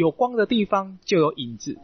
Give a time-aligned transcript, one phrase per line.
[0.00, 1.78] 有光的地方就有影子，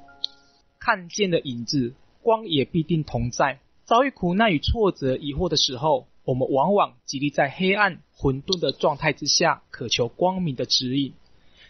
[0.78, 3.60] 看见的影子，光也必定同在。
[3.84, 11.12] 遭遇苦难与挫折、疑惑的时候，我们往往极力在黑暗、混沌的状态之下，渴求光明的指引，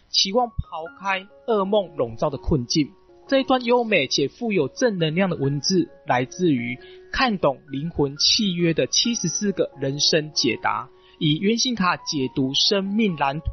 [0.07, 2.93] 期望抛开噩梦笼罩的困境。
[3.27, 6.79] 这一段优美且富有正能量的文字，来自于
[7.11, 10.87] 看懂灵魂契约的七十四个人生解答，
[11.19, 13.51] 以原型卡解读生命蓝图，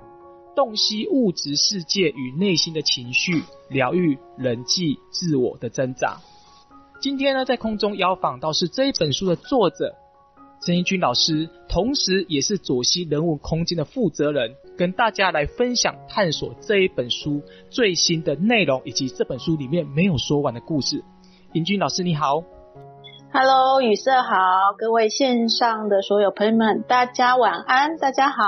[0.55, 6.19] 洞悉物质世界与内心的情绪，疗愈人际自我的挣扎。
[7.01, 9.95] 今天呢，在空中邀访到是这一本书的作者。
[10.65, 21.05] 陈怡君老师，同时也是左西人物空间的负责人，跟大家来分享探索这一本书最新的内容，以及这本书里面没有说完的故事。
[21.53, 22.43] 怡君老师你好
[23.35, 24.31] ，Hello，雨色好，
[24.79, 28.45] 各位线上的所有朋友们，大家晚安，大家好。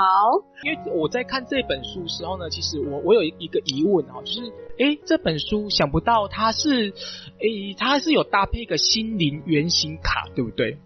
[0.63, 4.41] 因为我在看这本书的时候呢，其实我我有一个疑问啊，就是
[4.79, 10.77] 诶，这本书想不到它是诶，它是有搭配一个心灵原型卡，对不对？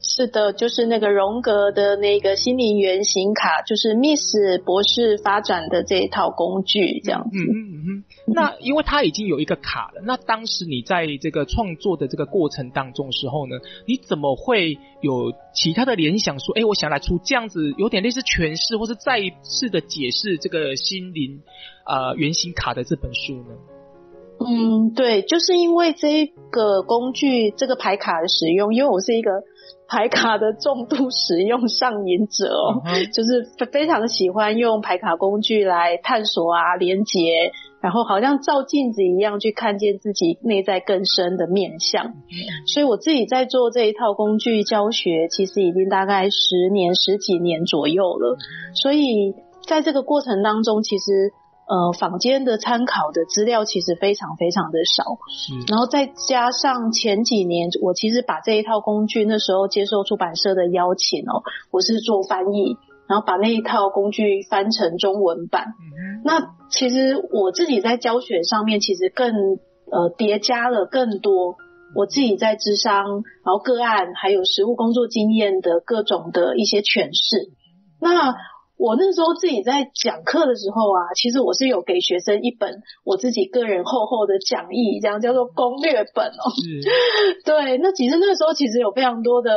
[0.00, 7.38] 是的，就是那个荣格的那个心灵原型卡，就是 Miss 博士发展的这一套工具，这样子。
[7.38, 8.04] 嗯嗯嗯。
[8.26, 21.42] 那因为他已经有一个卡了，那当时你在这个创作的这个过程当中时候呢，你怎么会有其他的联想说，哎，我想来出这样子有点类似诠释，或是再一次的解释这个心灵
[21.84, 23.77] 呃原型卡的这本书呢？
[24.40, 29.30] 嗯，对，就是因为这个工具，这个牌卡的使用，因为我是一个。
[29.90, 42.12] 牌卡的重度使用上瘾者哦，就是非常喜欢用牌卡工具来探索啊、连接，然后好像照镜子一样去看见自己内在更深的面相。
[42.66, 48.36] 所以我自己在做这一套工具教学，其实已经大概十年、十几年左右了。
[48.74, 51.32] 所以在这个过程当中，其实。
[51.68, 55.52] 呃，坊间的参考的资料其实非常非常的少，是。
[55.68, 65.66] 然后再加上前几年，我其实把这一套工具，那时候接受出版社的邀请哦，我是做翻译，然后把那一套工具翻成中文版。
[65.66, 66.22] 嗯。
[66.24, 69.30] 那其实我自己在教学上面，其实更
[69.92, 71.56] 呃叠加了更多
[71.94, 73.04] 我自己在智商，
[73.44, 77.52] 然后个案还有实务工作经验的各种的一些诠释。
[78.00, 78.34] 那
[78.78, 86.46] 我那时候自己在讲课的时候啊，其实我是有给学生一本我自己个人厚厚的讲义，这样叫做攻略本哦。
[86.54, 86.86] 是。
[87.44, 89.50] 对，那其实那个时候其实有非常多的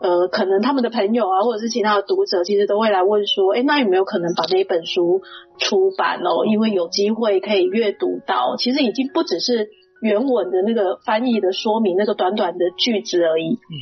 [0.00, 5.20] 呃，可能他们的朋友啊，或者是其他的读者，其实都会来问说，哎，那有没有可能把那一本书
[5.58, 6.46] 出版哦？
[6.46, 9.68] 因为有机会可以阅读到，其实已经不只是
[10.00, 13.52] 原文的那个翻译的说明，那个短短的句子而已。
[13.52, 13.76] 嗯。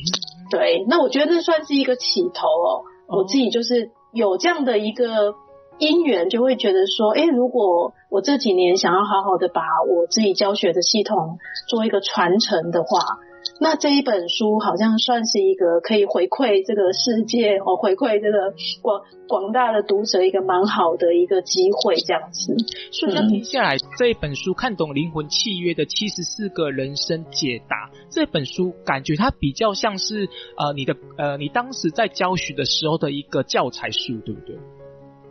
[0.51, 2.83] 对，那我觉得这算是一个起头哦。
[3.07, 3.91] 我自己就是。
[4.15, 5.35] 有这样的一个
[5.77, 11.37] 因缘，就会觉得说，哎，如果我这几年想要好好的把我自己教学的系统
[11.67, 13.17] 做一个传承的话，
[13.57, 22.53] 那这一本书好像算是一个可以回馈这个世界哦，回馈这个广广大的读者一个蛮好的一个机会，这样子。
[22.91, 30.27] 所以这样听下来，这一本书看懂灵魂契约的七十四个人生解答，这本书感觉它比较像是
[30.57, 34.57] 呃你的呃你当时在教学的时候的一个教材书，对不对？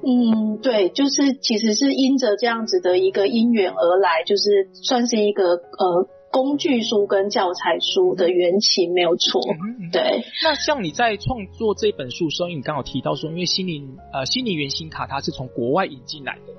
[0.06, 6.08] 嗯，对，就是其实是因着这样子的一个因缘而来，就是算是一个呃。
[6.34, 9.40] 工具书跟教材书的缘起没有错，
[9.80, 10.24] 嗯，对。
[10.42, 16.52] 那像你在创作这本书的时候，因为你刚好提到说，因为心灵呃心灵原型卡它是从国外引进来的，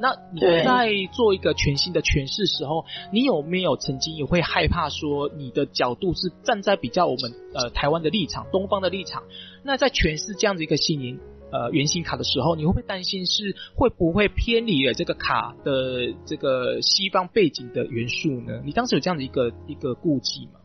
[0.00, 9.22] 那你在做一个全新的诠释时候，你有没有曾经也会害怕说，你的角度是站在比较我们呃台湾的立场、东方的立场，
[9.62, 11.20] 那在诠释这样子一个心灵？
[11.52, 18.62] 呃，圆形卡的时候，你会不会担心是会不会偏离了这个卡的这个西方背景的元素呢？
[18.64, 20.59] 你当时有这样的一个一个顾忌吗？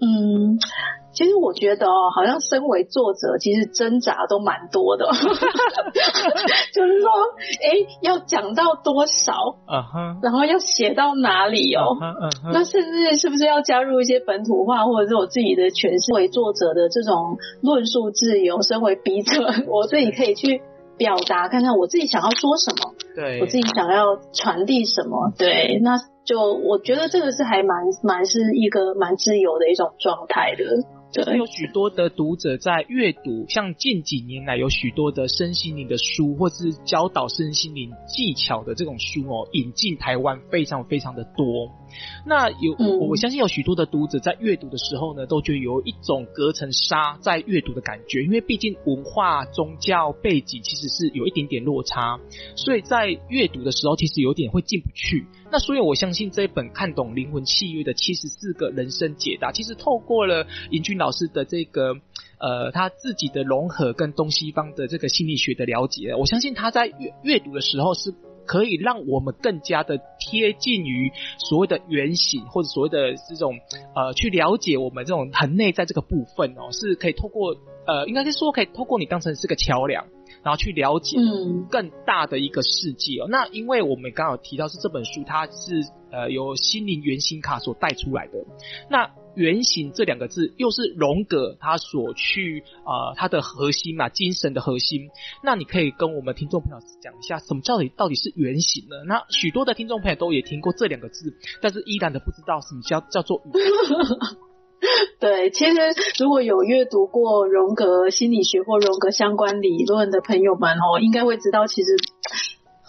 [0.00, 0.58] 嗯。
[1.12, 5.06] 其实我觉得哦，好像身为作者，其实挣扎都蛮多的。
[6.72, 7.10] 就是说，
[7.66, 9.32] 哎，要讲到多少？
[9.66, 10.16] 啊哈。
[10.22, 11.82] 然后要写到哪里哦？
[12.52, 18.62] 那甚至是不是要加入一些本土化，或者是我自己的诠释为作者的这种论述自由？
[18.62, 20.62] 身为笔者， 我自己可以去
[21.00, 22.92] 表达，看看我自己想要说什么。
[23.16, 23.40] 对。
[23.40, 25.32] 我自己想要传递什么？
[25.38, 25.80] 对。
[25.82, 30.64] 那就我觉得这个是还蛮蛮是一个蛮自由的一种状态的。
[31.12, 41.68] 对，有许多的读者在阅读，像近几年来有许多的身心灵的书，或是教导身心灵技巧的这种书哦，引进台湾非常非常的多。
[42.24, 52.20] 那有我我相信有许多的读者在阅读的时候呢，都觉得有一种隔层纱在阅读的感觉，因为毕竟文化、宗教背景其实是有一点点落差，
[52.54, 55.26] 所以在阅读的时候其实有点会进不去。
[55.50, 61.94] 那所以我相信这一本看懂灵魂契约的七十四个人生解答，其实透过了尹俊老师的这个
[62.38, 68.14] 呃他自己的融合跟东西方的这个心理学的了解，我相信他在阅阅读的时候是。
[68.46, 73.60] 可以让我们更加的贴近于所谓的原型，或者所谓的这种
[73.94, 77.54] 呃，去了解我们这种很内在这个部分哦，是可以透过
[77.86, 80.04] 呃，应该是说可以透过你当成是个桥梁，
[80.42, 81.16] 然后去了解
[81.70, 83.26] 更大的一个世界哦。
[83.28, 88.44] 嗯、那因为我们刚好提到是这本书，它是呃由心灵原型卡所带出来的，
[88.90, 89.10] 那。
[89.36, 95.08] 原型这两个字，又是荣格他所去啊、呃，他的核心嘛，精神的核心。
[95.44, 98.96] 那你可以跟我们听众朋友讲一下，什么叫底到底是原型呢？
[99.06, 101.32] 那许多的听众朋友都也听过这两个字，
[101.62, 103.40] 但是依然的不知道什么叫叫做。
[105.20, 105.76] 对，其实
[106.18, 111.96] 如果有阅读过荣格心理学或荣格相关理论的朋友们哦，应该会知道其实。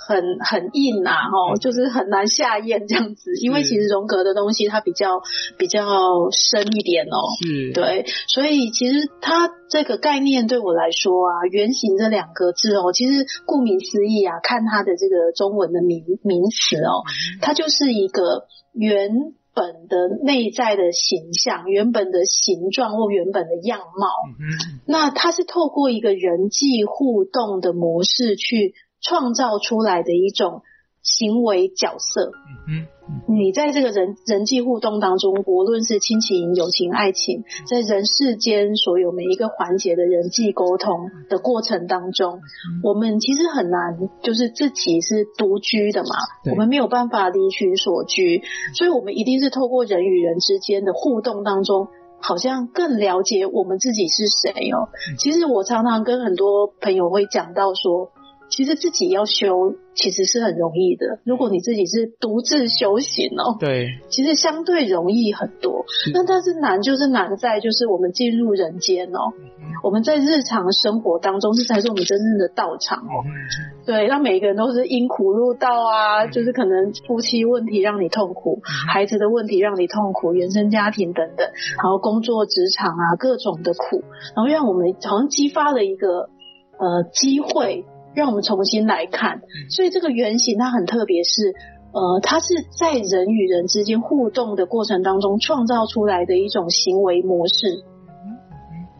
[0.04, 5.22] 很很硬呐、啊，哦，就是很难下咽这样子，因为其实荣格的东西它比较
[5.60, 5.80] 比较
[6.32, 17.06] 深一点哦，是，对，所以其实它这个概念对我来说啊，原型这两个字哦，其实顾名思义啊，看它的这个中文的名名词哦，
[17.40, 19.12] 它就是一个原
[19.54, 24.08] 本的内在的形象、原本的形状或原本的样貌，
[24.40, 28.74] 嗯那它是透过一个人际互动的模式去。
[29.04, 30.62] 创造出来的一种
[31.04, 32.32] 行为角色，
[32.70, 32.86] 嗯
[33.28, 42.40] 嗯，你在这个人人际互动当中，无论是亲情、友情、爱情，在人世间所有每一个环节的人际沟通的过程当中，
[42.84, 46.10] 我们其实很难，就是自己是独居的嘛，
[46.52, 48.44] 我们没有办法离群所居，
[48.76, 51.88] 所以我们一定是透过人与人之间的互动当中，
[52.20, 54.90] 好像更了解我们自己是谁哦。
[55.18, 58.12] 其实我常常跟很多朋友会讲到说。
[58.52, 61.20] 其实自己要修，其实是很容易的。
[61.24, 65.86] 如果你自己是独自修行哦，对，其实相对容易很多。
[66.14, 69.32] 那但是难就是难在，就是我们进入人间哦，
[69.84, 73.24] 我们在日常生活当中，这才是我们真正的道场哦。
[73.86, 78.60] 对，那每一个人都是因苦入道啊，就是可能夫妻问题让你痛苦，
[78.92, 81.48] 孩子的问题让你痛苦，原生家庭等等，
[81.82, 84.04] 然后工作职场啊各种的苦，
[84.36, 86.30] 然后让我们好像激发了一个
[86.78, 87.86] 呃机会。
[88.14, 91.54] 让我们重新来看，所以这个原型它很特别，是
[91.94, 92.48] 呃，它是
[92.78, 97.84] 在人与人之间互动的过程当中创造出来的一种行为模式。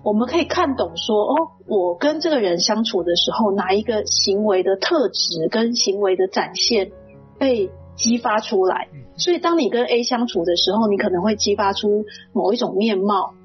[0.04, 1.36] 我们可以看懂说，哦，
[1.68, 6.92] 我跟这个人相处的时候，哪一个行为的特质跟行为的展现
[7.38, 8.88] 被激发出来？
[9.18, 13.36] 所以，当你跟 A 相处的时候，你可能会激发出某一种面貌，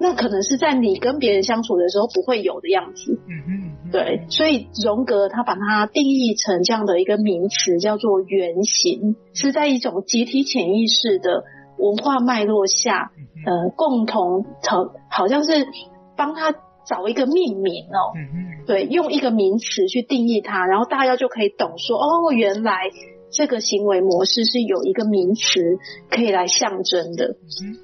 [0.00, 3.20] 那可能是在你跟别人相处的时候不会有的样子。
[3.92, 11.44] 对，所以荣格他把它定义成这样的一个名词，叫做原型，是在一种集体潜意识的
[11.78, 13.12] 文化脉络下，
[13.44, 15.66] 呃，共同好好像是
[16.16, 16.52] 帮他
[16.86, 18.16] 找一个命名哦，
[18.66, 22.90] 对，用一个名词去定义它，然后大家就可以懂说，哦，原来。
[23.32, 25.78] 这个行为模式是有一个名词
[26.10, 27.36] 可以来象征的。
[27.62, 27.78] 嗯，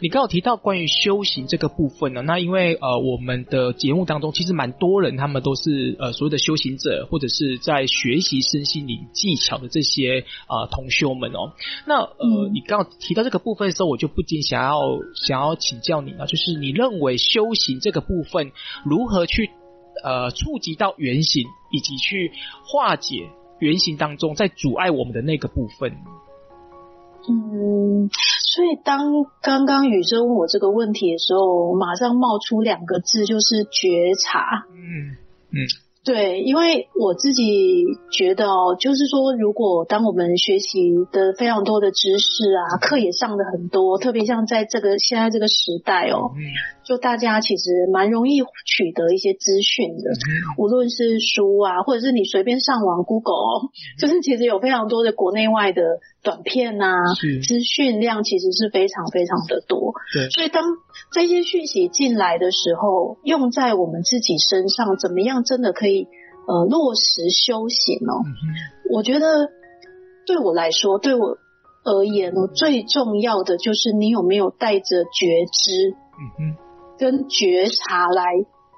[0.00, 11.52] 你刚刚有提到关于修行这个部分呢，那因为呃我们的节目当中其实蛮多人，他们都是呃所谓的修行者，或者是在学习身心灵技巧的这些啊、呃、同修们哦。
[11.86, 14.80] 那呃、嗯、你刚刚提到这个部分的时候，我就不禁想要
[15.26, 18.52] 想要请教你啊，就是你认为修行这个部分
[18.84, 19.50] 如何去
[20.02, 22.32] 呃触及到原型，以及去
[22.66, 23.28] 化解？
[23.58, 25.92] 原型当中，在阻碍我们的那个部分。
[27.26, 29.00] 嗯，所以当
[29.40, 34.66] 刚刚宇哲问我这个问题的时候，马上冒出两个字，就是觉察。
[34.70, 35.16] 嗯
[35.50, 35.64] 嗯。
[36.04, 46.32] 对，因为我自己觉得哦，就是说，如果当我们学习的非常多的知识啊，课也上的很多，特别像在这个现在这个时代哦，
[46.84, 50.10] 就大家其实蛮容易取得一些资讯的，
[50.58, 55.80] 无论是书啊，或者是你随便上网 Google 哦，就是其实有非常多的国内外的
[56.24, 57.14] 短片啊，
[57.46, 59.92] 资讯量其实是非常非常的多。
[60.12, 60.64] 对，所以当
[61.12, 66.08] 这些讯息进来的时候，用在我们自己身上，怎么样真的可以？
[66.46, 68.36] 呃，落实修行哦，嗯、
[68.92, 69.48] 我觉得
[70.26, 71.38] 对我来说，对我
[71.84, 76.56] 而言哦，最重要的就是你有没有带着觉知，嗯
[76.98, 78.24] 跟觉察来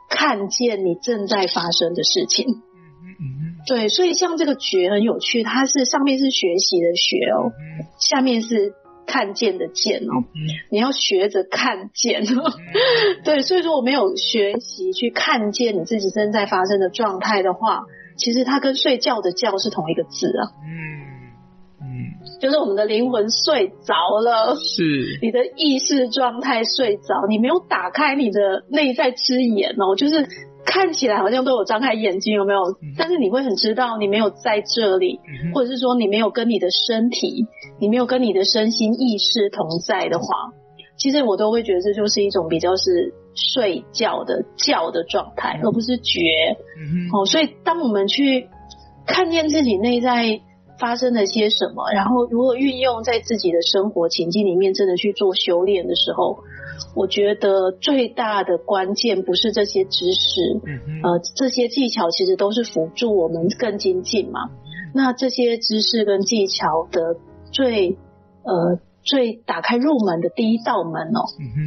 [0.09, 8.75] 看见你正在发生的事情，嗯嗯对，所以像这个觉很有趣，它是上面是学习的学哦，嗯、下面是
[9.07, 10.23] 看见的见哦，
[10.71, 12.45] 你要学着看见哦。
[13.25, 17.83] 对，所以说我没有学习去看见你自己正在发生的状态的话，
[18.17, 20.43] 其实它跟睡觉的觉是同一个字啊。
[20.65, 30.29] 嗯嗯，就是我们的灵魂睡着了，是你的意识状态睡着，你没有打开你的内在之眼哦，就是。
[30.67, 32.61] 看起来好像都有张开眼睛，有没有？
[32.99, 35.21] 但是你会很知道你没有在这里，
[35.55, 37.47] 或者是说你没有跟你的身体，
[37.81, 40.27] 你没有跟你的身心意识同在的话，
[40.99, 43.15] 其实我都会觉得这就是一种比较是
[43.55, 46.21] 睡觉的觉的状态，而不是觉。
[47.15, 48.49] 哦，所以当我们去
[49.07, 50.41] 看见自己内在
[50.81, 56.39] 发生了些什么，然后如果运用在自己的生活情境里面，真的去做修炼的时候。
[56.95, 60.41] 我觉得最大的关键不是这些知识，
[61.03, 64.51] 呃，这些技巧其实都是辅助我们更精进嘛。
[64.95, 67.17] 那这些知识跟技巧的
[67.53, 67.99] 最
[68.43, 71.21] 呃最打开入门的第一道门哦，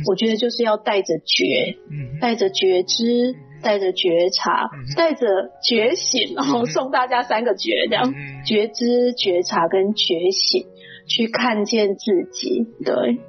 [0.07, 1.77] 我觉得就是要带着觉，
[2.19, 8.13] 带着觉知，带着觉察，带着觉醒，然后送大家三个觉，这样
[8.45, 10.65] 觉知、觉察跟觉醒，
[11.07, 13.19] 去看见自己，对。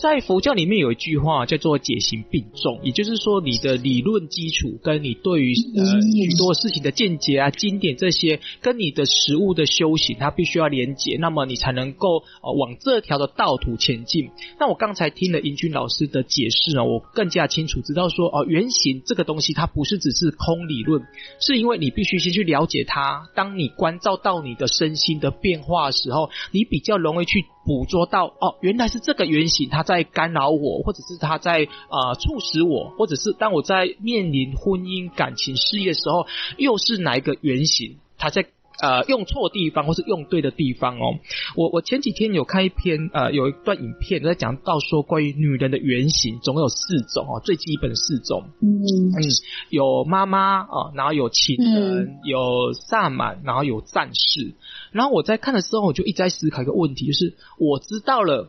[0.00, 14.30] 在佛教里面有一句话叫做“解行并重”，也就是说，你的理论基础跟你对于呃许多事情的见解啊、经典这些，跟你的实物的修行，它必须要连结，那么你才能够呃往这条的道途前进。
[14.58, 21.02] 那我刚才听了英军老师的解释呢，我更加清楚知道说，哦、呃，原型这个东西它不是只是空理论，
[21.40, 23.28] 是因为你必须先去了解它。
[23.36, 27.44] 当你关照到你的身心的变化的时候，你比较容易去。
[27.64, 36.26] 捕捉到哦，原来是这个原型，它在干扰我，或者是它在呃促使我，或者是当我在面临婚姻、感情、事业的时候，
[36.56, 37.98] 又是哪一个原型？
[38.18, 38.46] 它在。
[38.82, 41.18] 呃，用错地方或是用对的地方哦。
[41.54, 48.44] 我我前几天有看一篇呃，有一段影片在讲到说，关于女人的原型总有四种哦，最基本的四种。
[48.62, 49.20] 嗯嗯，
[49.68, 54.54] 有妈妈啊，然后有情人，嗯、有萨满，然后有战士。
[54.92, 58.48] 然后我在看的时候，我就一直在思考一个问题，就是我知道了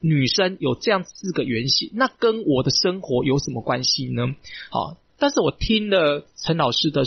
[0.00, 4.34] 女生有这样四个原型，那跟我的生活有什么关系呢？
[4.70, 7.04] 好，但是我听了陈老师的。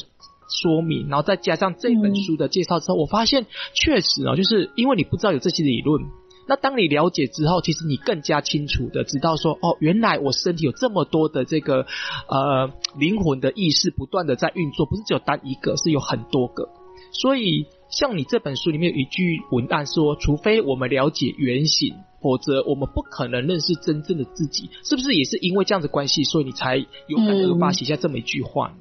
[0.53, 6.03] 说明，然后再加上这本书的介绍之后，我发现确实啊，就是因为你不知道有这些理论，
[6.45, 11.85] 那当你了解之后，其实你更加清楚的知道说，哦，原来我身体有这么多的这个
[12.27, 16.67] 呃灵魂的意识不断的在运作，不是只有单一个，是有很多个。
[17.11, 24.69] 所以像你这本书里面有一句文案说，除非我们了解原型，否则我们不可能认识真正的自己。
[24.83, 28.75] 是不是也是因为这样子关系，所以你才有感而发写下这么一句话呢？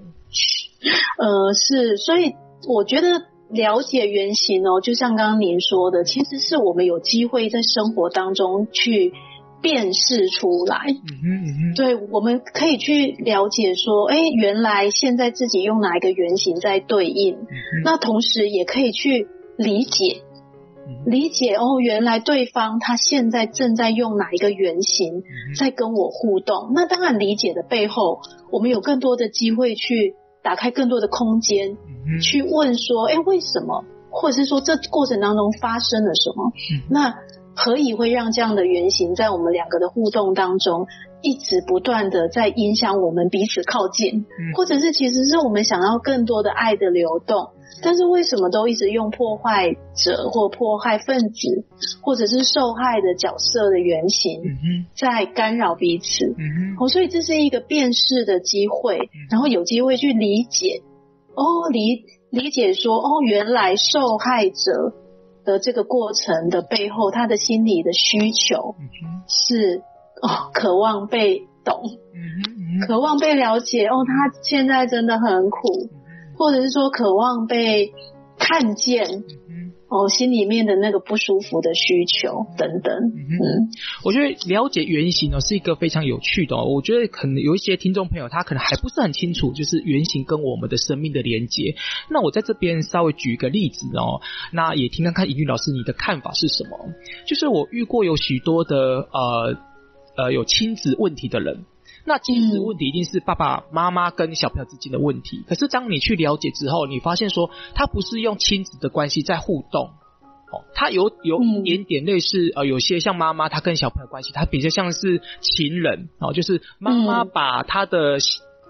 [1.18, 2.34] 嗯呃，是，所以
[2.68, 9.12] 我觉得了解原型哦，就像刚刚您说的，其实是我们有机会在生活当中去
[9.60, 10.78] 辨识出来。
[10.86, 17.46] 嗯哼嗯哼，对，我们可以去了解说，哎，原来现在自己用哪一个原型在对应，嗯，
[17.84, 20.22] 那同时也可以去理解，
[21.06, 25.22] 理解哦，原来对方他现在正在用哪一个原型
[25.58, 26.72] 在跟我互动。
[26.74, 30.14] 那当然，理解的背后，我们有更多的机会去。
[30.42, 31.76] 打开更多的空间，
[32.22, 33.84] 去问说，哎，为什么？
[34.08, 36.50] 或者是说，这过程当中发生了什么？
[36.88, 37.14] 那
[37.54, 40.86] 何以会让这样的原型在我们两个的互动当中，
[41.22, 44.24] 一直不断的在影响我们彼此靠近？
[44.54, 47.50] 或者是其实是我们想要更多的爱的流动？
[47.82, 51.64] 但是为什么都一直用破坏者或破坏分子，
[52.02, 54.42] 或者是受害的角色的原型，
[54.94, 56.26] 在干扰彼此？
[56.78, 60.82] 哦，所以这是一个辨识的机会，然后有机会去理解，
[61.34, 64.92] 哦，理理解说，哦，原来受害者
[65.50, 68.76] 的这个过程的背后，他的心理的需求
[69.26, 69.82] 是
[70.22, 71.82] 哦，渴望被懂，
[72.86, 73.86] 渴望被了解。
[73.86, 75.58] 哦，他现在真的很苦。
[76.38, 77.92] 或者是说渴望被
[78.38, 79.24] 看见，
[79.90, 82.94] 哦，心里面的那个不舒服的需求等等。
[82.94, 83.68] 嗯，
[84.04, 86.54] 我觉得了解原型呢是一个非常有趣的。
[86.56, 91.74] 哦我觉得可能有一些听众朋友他可能还不是很清楚，就是原型跟我们的生命的连接。
[92.08, 96.78] 那我在这边稍微举一个例子哦，那也听看看尹玉老师你的看法是什么？
[97.26, 99.58] 就是我遇过有许多的呃
[100.16, 101.64] 呃有亲子问题的人。
[102.04, 105.44] 那亲子问题一定是爸爸妈妈跟小朋友之间的问题。
[105.48, 109.90] 可是当你去了解之后，你发现说，他不是用亲子的关系在互动，
[110.52, 118.18] 哦，他有有一点点类似，呃，有些像妈妈，他跟小朋友关系，他比较像是情人，哦，就是妈妈把他的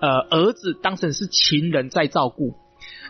[0.01, 2.55] 呃儿子当成是情人在照顾。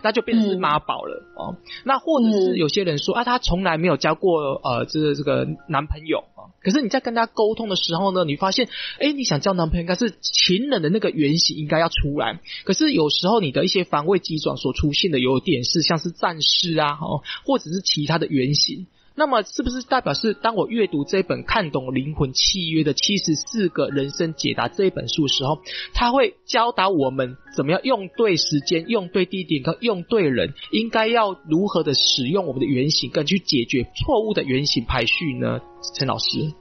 [0.03, 1.55] 那就变成是妈宝了、嗯、哦。
[1.83, 6.49] 那或者是有些人说、嗯、啊，他从来没有交过呃这个这个男朋友啊。
[6.63, 8.67] 可是你在跟他沟通的时候呢，你发现，
[8.99, 12.39] 哎，你想交男朋友，应该是情人的那个原型应该要出来。
[12.63, 18.87] 可是有时候你的一些防卫机转所出现的有点是像是战士啊，哦，或者是其他的原型。
[19.15, 25.59] 那么是不是代表是当我阅读这本《看懂灵魂契约的七十四个人生解答》这一本书的时候，
[25.93, 35.59] 他会教导我们怎么样用对时间、用对地点跟用对人，应该要如何的使用我们的原型，跟去解决错误的原型排序呢？
[35.95, 36.53] 陈老师，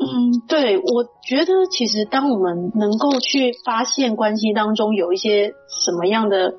[0.00, 6.54] 嗯，对，我觉得其实当我们能够去发现关系当中有一些什么样的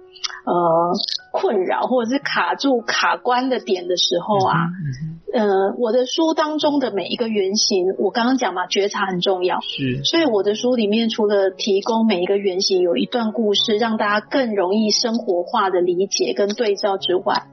[0.45, 0.91] 呃
[1.31, 4.55] 困扰，或者是卡住卡关的点的时候啊。
[4.65, 17.43] 嗯呃，我的书当中的每一个原型，我刚刚讲嘛，觉察很重要，是，所以我的书里面除了提供每一个原型有一段故事，让大家更容易生活化的理解跟对照之外，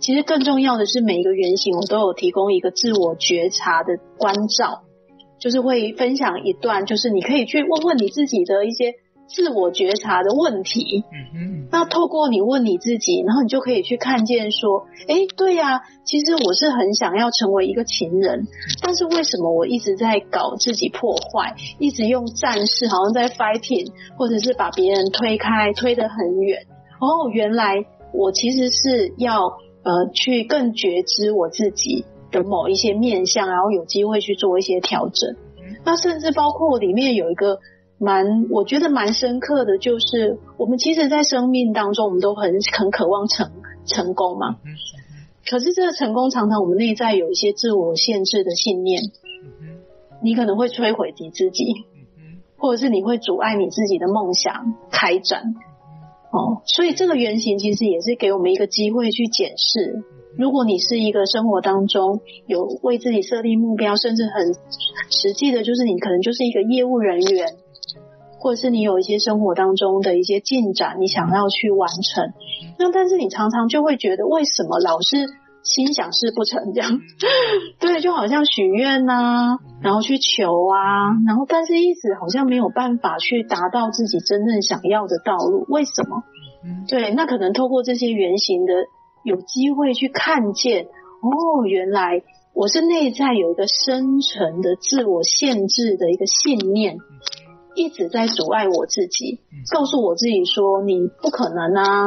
[0.00, 4.84] 其实更重要的是每一个原型我都有提供一个自我觉察的关照，
[5.38, 8.94] 就是会分享一段，就是你可以去问问你自己的一些。
[9.28, 18.46] 自我觉察的问题，嗯嗯，那透过你问你自己，然后你就可以去看见说，哎，对呀，其实我是很想要成为一个情人，
[18.80, 26.60] 但是为什么我一直在搞自己破坏，一直用战士好像在 fighting，或者是把别人推开，推得很远。
[27.00, 29.48] 哦，原来我其实是要
[29.82, 32.04] 呃去更觉知我自己
[32.36, 35.36] 的某一些面向，然后有机会去做一些调整。
[35.84, 37.58] 那甚至包括里面有一个。
[37.98, 43.50] 蛮，我觉得蛮深刻的，就是我们其实，在生命当中，我们都很很渴望成
[43.86, 44.58] 成功嘛。
[45.48, 49.00] 可是这个成功，常常我们内在有一些自我限制的信念。
[50.22, 51.86] 你可能会摧毁你自己，
[52.58, 55.54] 或者是你会阻碍你自己的梦想开展。
[56.30, 60.04] 哦，所以这个原型其实也是给我们一个机会去检视。
[60.38, 64.54] 如果你是一个生活当中有为自己设定目标，甚至很
[65.10, 67.48] 实际的，就是你可能就是一个业务人员。
[68.38, 72.32] 或者是你有一些生活当中的一些进展，你想要去完成，
[72.78, 75.16] 那但是你常常就会觉得，为什么老是
[75.64, 77.00] 心想事不成这样？
[77.80, 86.22] 对，就好像许愿呐，然后去求啊，然后但是一直好像没有办法去达到自己真正想要的道路，为什么？
[86.86, 88.74] 对，那可能透过这些原型的，
[89.26, 92.22] 有机会去看见，哦，原来
[92.54, 96.98] 我是内在有一个深层的自我限制的一个信念。
[97.74, 102.06] 一直在阻碍我自己，告诉我自己说，你不可能啊，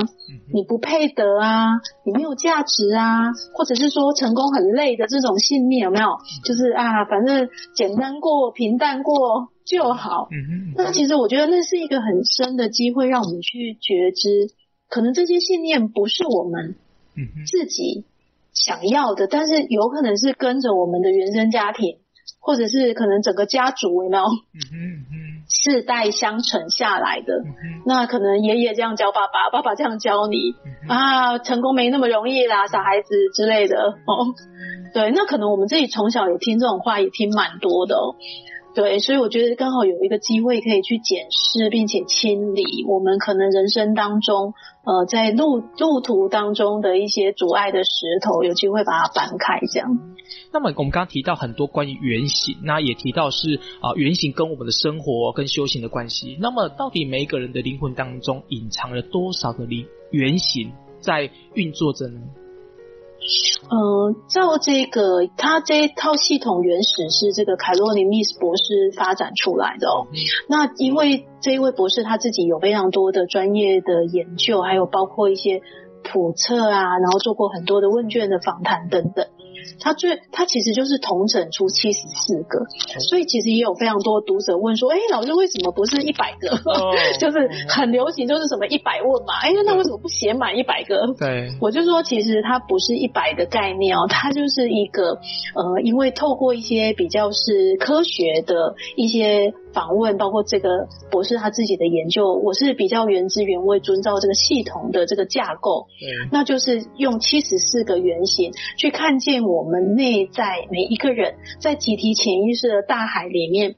[0.51, 6.07] 你不配得啊，你没有价值啊，或者是说成功很累的这种信念有没有？
[6.43, 10.27] 就是啊，反正简单过、平淡过就好。
[10.75, 14.49] 那其实我觉得那是一个很深的机会，让我们去觉知，
[14.89, 16.77] 可能这些信念不是我们
[17.45, 18.05] 自己
[18.53, 21.97] 想要的，但是有可能是跟着我们的原生家庭，
[22.39, 24.23] 或者是可能整个家族有没有？
[25.51, 27.43] 世代相承下来的，
[27.83, 30.53] 那可能爷爷这样教爸爸，爸爸这样教你。
[30.87, 34.33] 啊，成功没那么容易啦，傻孩子之类的哦。
[34.93, 38.15] 对，那可能我们自己从小也听这种话，也听蛮多的哦。
[38.75, 44.53] 对，所以我觉得刚好有一个机会可以去检视，并且清理我们可能人生当中
[44.83, 47.89] 呃在路路途当中的一些阻碍的石
[48.21, 49.89] 头，有机会把它搬开，这样。
[50.53, 56.37] 那么我们刚刚提到很多关于原型，那也提到是啊、呃、原型跟我们的生活跟修行的关系。
[56.39, 62.21] 那么到底每一个人的灵魂当中隐藏了多少个灵原型在运作着呢？
[63.69, 70.07] 嗯，照这个，他这一套系统原始是这个凯洛尼密斯博士发展出来的哦。
[70.47, 75.61] 那因为这一位博士他自己有非常多的专业的研究，还有包括一些
[76.03, 79.27] 普测啊，然后做过很多的问卷的访谈等等。
[79.79, 82.59] 他最，他其实就是统整出七十四个，
[82.99, 86.55] 所以其实也有非常多读者问说，哎，老师为什么不是一百个？
[86.69, 91.07] 哦、 就是很流行，就是什么一百问嘛，哎，那为什么不写满一百个？
[91.17, 95.19] 对，我就说其实它不是一百的概念哦，它就是一个
[95.55, 99.53] 呃，因为透过一些比较是科学的一些。
[99.73, 113.75] 访问包括这个博士他自己的研究，我是比较原汁原味遵照这个系统的这个架构，嗯，那就是用七十四个原型去看见我们内在每一个人在集体潜意识的大海里面，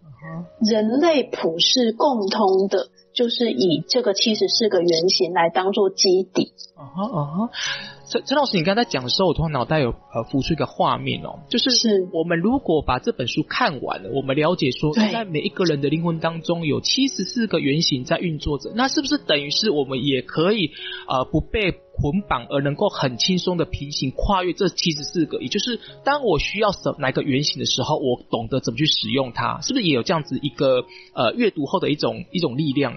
[0.59, 6.53] 人类普世共通的，就是以这个七十四个原型来当做基底。
[6.75, 7.49] 啊哈啊哈，
[8.09, 12.07] 陈陈老师，你刚才讲的时候，我突然脑袋有呃浮出一个画面哦，就是是。
[12.11, 20.71] 我们如果把这本书看完了，我们了解说，在每一个人的灵魂当中有七十四个原型在运作着，那是不是等于是我们也可以
[21.07, 21.71] 呃不被
[22.01, 25.39] 捆绑，而能够很轻松的平行跨越这七十四个？
[25.39, 30.83] 也就是当我需要什哪个原型的时候，我懂得怎么去使用它，是不是也有这样子一个
[31.13, 32.93] 呃阅读后的一种一种力量？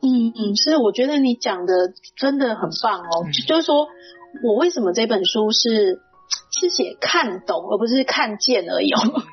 [0.00, 3.88] 嗯嗯，是，我觉得你讲的真的很棒哦，嗯、就是说。
[4.42, 6.00] 我为什么这本书是
[6.62, 8.90] 是写看懂，而不是看见而已？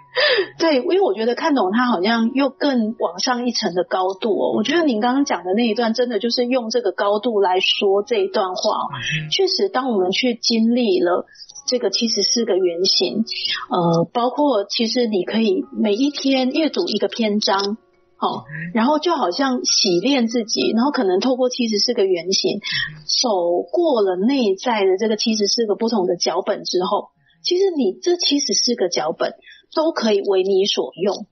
[0.58, 4.54] 对，因为我觉得看懂它好像又更往上一层的高度哦。
[4.58, 8.88] 我觉得您刚刚讲的那一段，真的就是用这个高度来说这一段话。
[9.32, 11.26] 确实，当我们去经历了
[11.68, 13.24] 这个七十四个原型，
[13.70, 17.78] 呃，包括其实你可以每一天阅读一个篇章。
[18.22, 22.60] 好，然后就好像洗练自己，然后可能透过七十四个原型，
[23.22, 27.12] 走过了内在的这个七十四个不同的脚本之后，
[27.43, 29.34] 其实你这七十四个脚本
[29.75, 31.25] 都可以为你所用，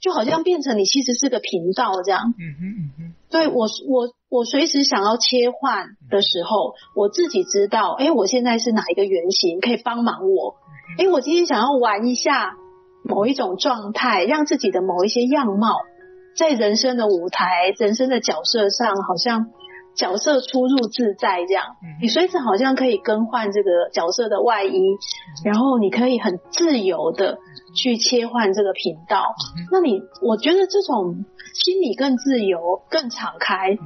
[0.00, 2.34] 就好像变成你七十四个频道这样。
[3.30, 10.56] 对，我我我随时想要切换的时候，我自己知道，哎，我现在是哪一个原型可以帮忙我？
[10.98, 12.56] 哎，我今天想要玩一下。
[13.08, 15.76] 某一种状态，让自己的某一些样貌，
[16.36, 19.46] 在人生的舞台、人生的角色上，好像
[19.96, 21.76] 角色出入自在这样。
[22.00, 24.80] 你随时好像可以更换这个角色的外衣，
[25.44, 27.38] 然后你可以很自由的
[27.74, 29.24] 去切换这个频道。
[29.72, 33.76] 那你，我觉得这种心理更自由、更敞开、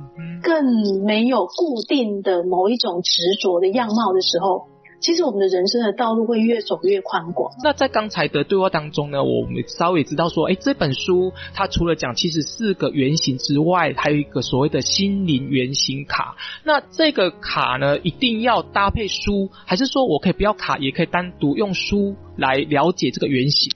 [0.42, 4.66] 更没有固定的某一种执着的样貌的时候。
[5.00, 7.52] 其实我们的人生的道路会越走越宽广。
[7.64, 16.36] 那在刚才的对话当中呢，我们稍微知道说，哎，这本书它除了讲七十四个原型之外，还有一个所谓的心灵原型卡。
[16.64, 23.72] 那这个卡呢，一定要搭配书，还是说我可以不要卡，也可以单独用书来了解这个原型？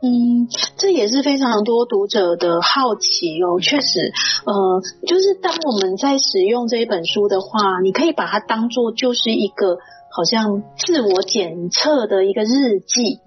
[0.00, 3.60] 嗯，这也是非常多读者的好奇哦。
[3.60, 4.12] 确实，
[4.46, 9.78] 呃，就是当我们在使用这一本书的话，你可以把它当做就是一个。
[10.16, 13.18] 好像自我检测的一个日记，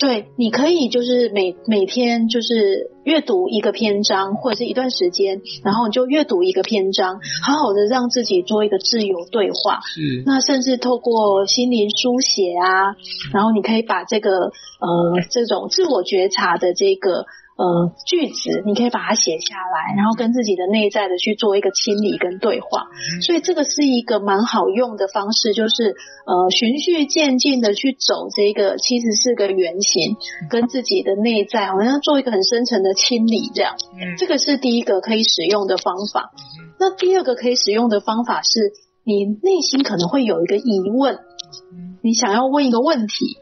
[0.00, 9.80] 对，你可以就是每每天就是阅读一个篇章，或者是一段时间，然后你就阅读一个篇章，好好的让自己做一个自由对话。
[10.00, 12.96] 嗯，那甚至透过心灵书写啊，
[13.34, 17.26] 然后你可以把这个呃这种自我觉察的这个。
[17.60, 22.88] 呃，句子你可以把它写下来，然后跟自己的内在的去做一个清理跟对话，
[23.20, 25.94] 所以这个是一个蛮好用的方式，就是
[26.24, 30.16] 呃循序渐进的去走这个七十四个原型，
[30.48, 33.74] 跟自己的内在好像做一个很深层的清理，这样，
[34.16, 36.32] 这个是第一个可以使用的方法。
[36.78, 38.72] 那第二个可以使用的方法是，
[39.04, 41.18] 你内心可能会有一个疑问，
[42.00, 43.36] 你想要问一个问题。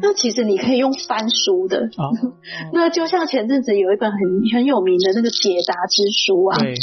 [0.00, 1.88] 那其实你可以用翻书的，
[2.72, 4.18] 那就像前阵子有一本很
[4.52, 6.74] 很有名的那个解答之书啊，对，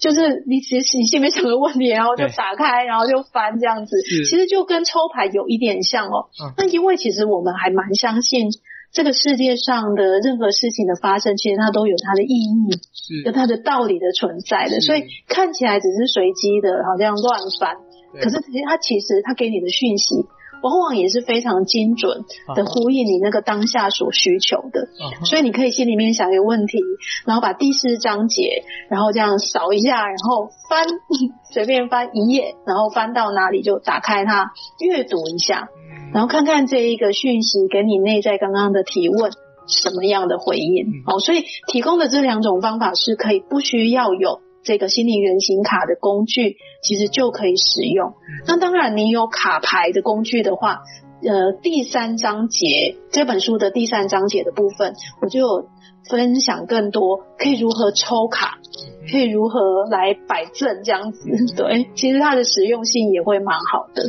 [0.00, 6.32] 就是你其实你心里面想个问题，然后就打开，然后就翻这样子，其实就跟抽牌有一点像哦。
[6.42, 8.48] 嗯、那因为其实我们还蛮相信
[8.92, 17.76] 这个世界上的任何事情的发生，其实它都有它的意义，有它的道理的存在的，所以看起来只是随机的，好像乱翻，
[18.22, 20.24] 可是其实它其实它给你的讯息。
[20.62, 24.88] 往往也是非常精准的呼应你那个当下所需求的，
[25.26, 26.78] 所以你可以心里面想一个问题，
[27.26, 30.86] 然后把第四章节，然后这样扫一下，然后翻，
[31.52, 35.68] 随便翻一页，然后翻到哪里就打开它阅读一下，
[36.12, 39.32] 然后看看这一个讯息给你内在刚刚的提问
[39.66, 41.02] 什么样的回应。
[41.06, 44.40] 哦，所以提供的这两种方法是可以不需要有。
[44.64, 48.14] 这个心灵原型卡的工具其实就可以使用。
[48.46, 50.80] 那当然，你有卡牌的工具的话，
[51.22, 55.68] 呃，第三章节这本书的第三章节的部分，我就有
[56.08, 58.58] 分享更多可以如何抽卡，
[59.10, 61.30] 可以如何来摆正这样子。
[61.56, 64.02] 对，其实它的实用性也会蛮好的。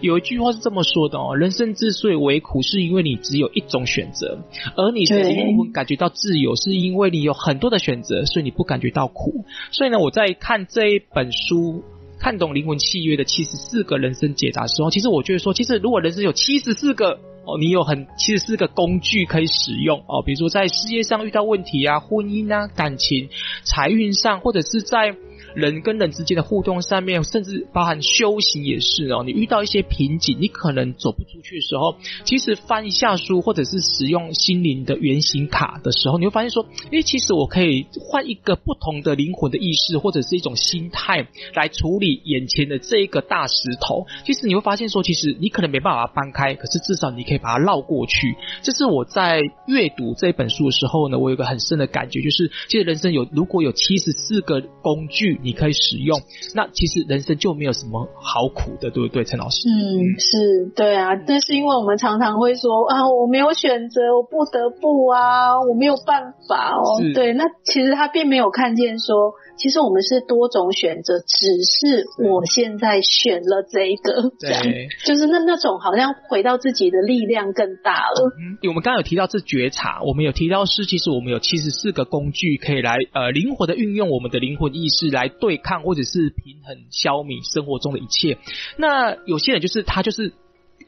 [0.00, 4.38] 有一句话是这么说的哦，人生之所以为苦，是因为你只有一种选择；
[4.76, 9.44] 而你的灵魂感觉到自由，是因为你有很多的选择，所以你不感觉到苦。
[9.72, 11.56] 所以呢，我在看这一本书
[12.20, 17.18] 《看懂灵魂契约的七十四个人生解答》时候，其实我觉得说，其实如果人生有七十四个
[17.50, 23.28] 哦，你有很其实是个工具可以使用哦，比如说在事业上遇到问题啊、婚姻啊、感情、
[23.64, 25.16] 财运上，或者是在。
[25.54, 29.22] 人跟人之间的互动上面，甚至包含修行也是哦。
[29.24, 44.06] 你遇到一些瓶颈，你可能走不出去的时候，其实翻一下书，或者是使用心灵的原型卡的时候，你会发现说，诶，其实我可以换一个不同的灵魂的意识，或者是一种心态来处理眼前的这一个大石头。
[44.24, 48.36] 其实你会发现说，其实你可能没办法搬开，可是至少你可以把它绕过去。
[48.62, 56.20] 这是我在阅读这本书的时候呢，我有一个很深的感觉，就是其实人生有如果有七十四个工具你可以使用，
[56.54, 59.68] 那其实人生就没有什么好苦的，对不对，陈老师？
[59.68, 67.00] 嗯，是对啊，但是因为我们常常会说啊，我没有选择，我不得不啊，我没有办法哦。
[67.14, 69.34] 对，那其实他并没有看见说。
[69.60, 78.32] 其实我们是多种选择，只是我现在选了这一个，对就是那那种好像回到自己的力量更大了。
[78.40, 88.38] 嗯，我们刚刚有提到这觉察，我们有提到是，其实我们有七十四个工具可以来呃灵活的运用我们的灵魂意识来对抗或者是平衡消弭生活中的一切。
[88.78, 90.32] 那有些人就是他就是。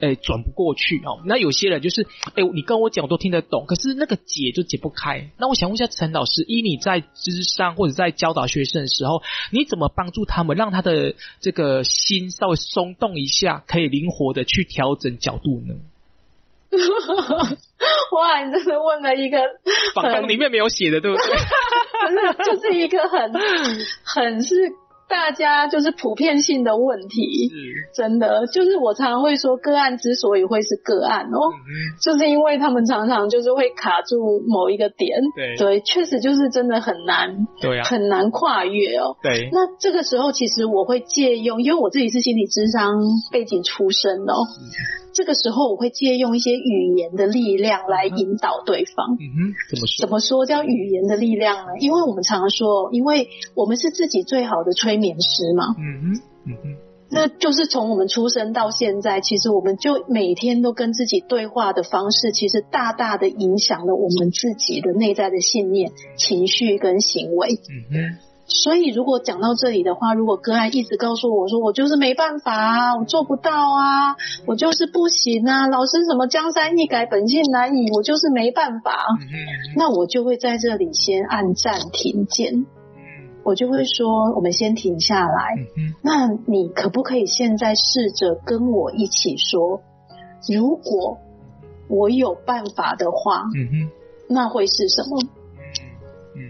[0.03, 1.23] 诶，转不过去哦。
[1.25, 5.31] 那有些人就是，诶，你跟我讲我都听得懂，可是那个解就解不开。
[5.39, 15.77] 那我想问一下陈老师，依你在智商或者在教导学生的时候，你怎么帮助他们，让他的这个心稍微松动一下，可以灵活的去调整角度呢？
[18.13, 19.39] 哇，你真的问了一个，
[19.95, 21.27] 访纲里面没有写的，对不对？
[22.03, 23.33] 不是，就是一个很
[24.03, 24.73] 很是。
[25.13, 27.51] 大家就是普遍性的问题，
[27.95, 31.53] 真的就是我常常会说，个案之所以会是个案哦，
[32.01, 39.19] 就是因为他们常常就是会卡住某一个点，对，对，确实就是真的很难，对啊，很难跨越哦。
[39.23, 42.97] 对，那这个时候其实我会借用，因为我自己是心理智商
[43.31, 44.41] 背景出身的哦。
[45.15, 49.17] 这个时候，我会借用一些语言的力量来引导对方。
[49.21, 50.01] 嗯哼，怎么说？
[50.01, 51.73] 怎么说叫语言的力量呢？
[51.81, 55.75] 因为我们常常说，因为我们是自己最好的催眠师嘛。
[55.79, 56.77] 嗯哼，嗯哼，
[57.11, 67.49] 那就是从我们出生到现在，其实我们就每天都跟自己对话的方式，其实大大的影响了我们自己的内在的信念、情绪跟行为。
[67.51, 68.32] 嗯哼。
[68.53, 78.93] 所以，如果讲到这里的话，如果个案一直告诉我说，我就是没办法啊，我做不到啊，我就是不行啊，老师什么江山易改，本性难移，我就是没办法，
[79.77, 82.67] 那我就会在这里先按暂停键，
[83.43, 85.57] 我就会说，我们先停下来，
[86.03, 89.81] 那你可不可以现在试着跟我一起说，
[90.49, 91.19] 如果
[91.89, 93.45] 我有办法的话，
[94.29, 95.19] 那会是什么？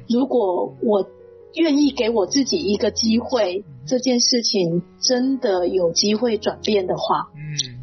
[0.08, 1.06] 如果我
[1.54, 7.78] 愿意给我自己一个机会，这件事情真的有机会转变的话，嗯。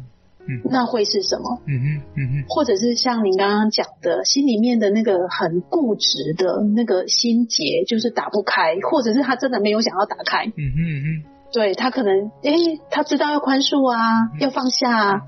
[0.48, 1.60] 嗯，那会是什么？
[1.66, 11.06] 嗯嗯嗯哼，或者是像您刚刚讲的，心里面的那个很固执的那个心结，就是打不开，或者是他真的没有想要打开，嗯嗯嗯，
[11.52, 15.20] 对，他可能，诶，他知道要宽恕啊，要放下啊，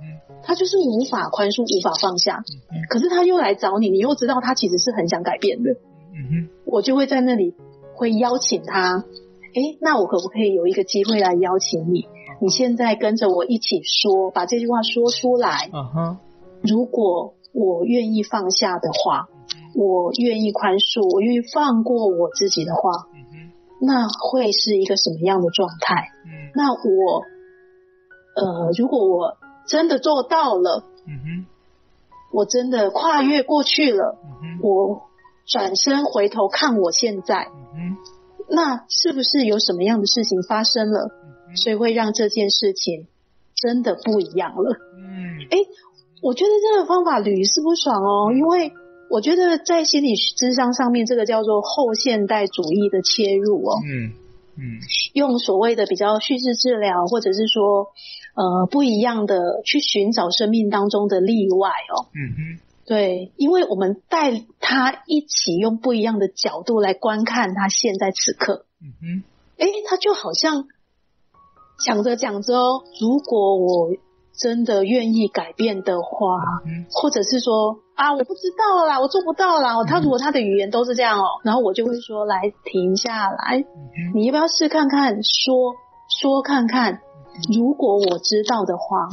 [0.42, 2.42] 他就是无法宽恕，无法放下，
[2.88, 7.55] 可是他又来找你，你又知道他其实是很想改变的，嗯哼，我就会在那里。
[8.03, 9.05] 会邀请他，
[9.55, 12.09] 诶，那我可不可以有一个机会来邀请你？
[12.41, 15.71] 你现在跟着我一起说，把这句话说出来。
[15.73, 16.19] 嗯哼。
[16.62, 19.29] 如果我愿意放下的话，
[19.77, 23.07] 我愿意宽恕，我愿意放过我自己的话，
[23.81, 26.09] 那会是一个什么样的状态？
[26.27, 27.23] 嗯，那我，
[28.35, 29.37] 呃，如果我
[29.69, 31.47] 真的做到了，嗯哼，
[32.33, 35.03] 我真的跨越过去了，嗯哼，我。
[35.46, 37.96] 转身回头看我现在，嗯，
[38.48, 41.11] 那是不是有什么样的事情发生了，
[41.57, 43.07] 所以会让这件事情
[43.55, 44.76] 真的不一样了？
[44.96, 45.59] 嗯，哎，
[46.22, 48.72] 我觉得这个方法屡试不爽哦，因为
[49.11, 54.12] 我觉得在心理智商上面，这个叫做后现代主义的切入哦，嗯
[54.57, 54.78] 嗯，
[55.12, 57.88] 用所谓的比较叙事治疗，或者是说
[58.35, 62.72] 呃不一样的去寻找生命当中的例外哦，嗯哼。
[62.85, 68.66] 对，因为我们带他一起用不一样的角度来观看他现在此刻。
[68.81, 69.23] 嗯哼，
[69.57, 70.64] 哎，他就好像
[71.85, 73.90] 讲着讲着哦，如果我
[74.37, 76.27] 真的愿意改变的话，
[76.66, 79.85] 嗯，或者是说啊，我不知道啦，我做不到啦。
[79.85, 85.75] 他如果他的语言都是这样哦，然后我就会说，来，停下来，嗯，你要不要试看看说
[86.21, 87.01] 说看看，
[87.55, 89.09] 如果我知道的话。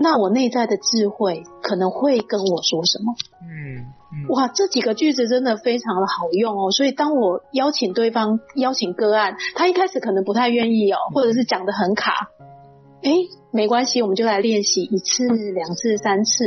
[0.00, 3.14] 嗯那我内在的智慧可能会跟我说什么？
[3.42, 6.70] 嗯，嗯，哇，这几个句子真的非常的好用哦。
[6.70, 12.30] 所以当我邀请对方、邀请个案，他一开始可能不太愿意哦，或者是讲得很卡。
[13.02, 13.12] 哎，
[13.52, 16.44] 没关系，我们就来练习一次、两次、三次。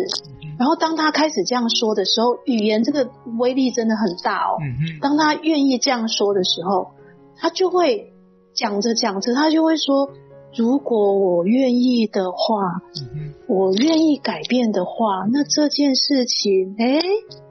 [0.58, 4.58] 然后当他开始这样说的时候，语言这个威力真的很大哦。
[5.00, 6.92] 当他愿意这样说的时候，
[7.38, 8.14] 他就会
[8.56, 10.10] 讲着讲着，他就会说
[10.56, 12.82] ：“如果我愿意的话，
[13.48, 17.00] 我愿意改变的话，那这件事情，哎，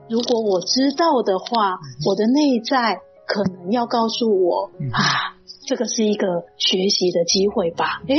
[0.08, 5.36] 如果我知道的话，我的内在可能要告诉我啊，
[5.66, 8.02] 这个是一个学习的机会吧？
[8.08, 8.16] 哎。”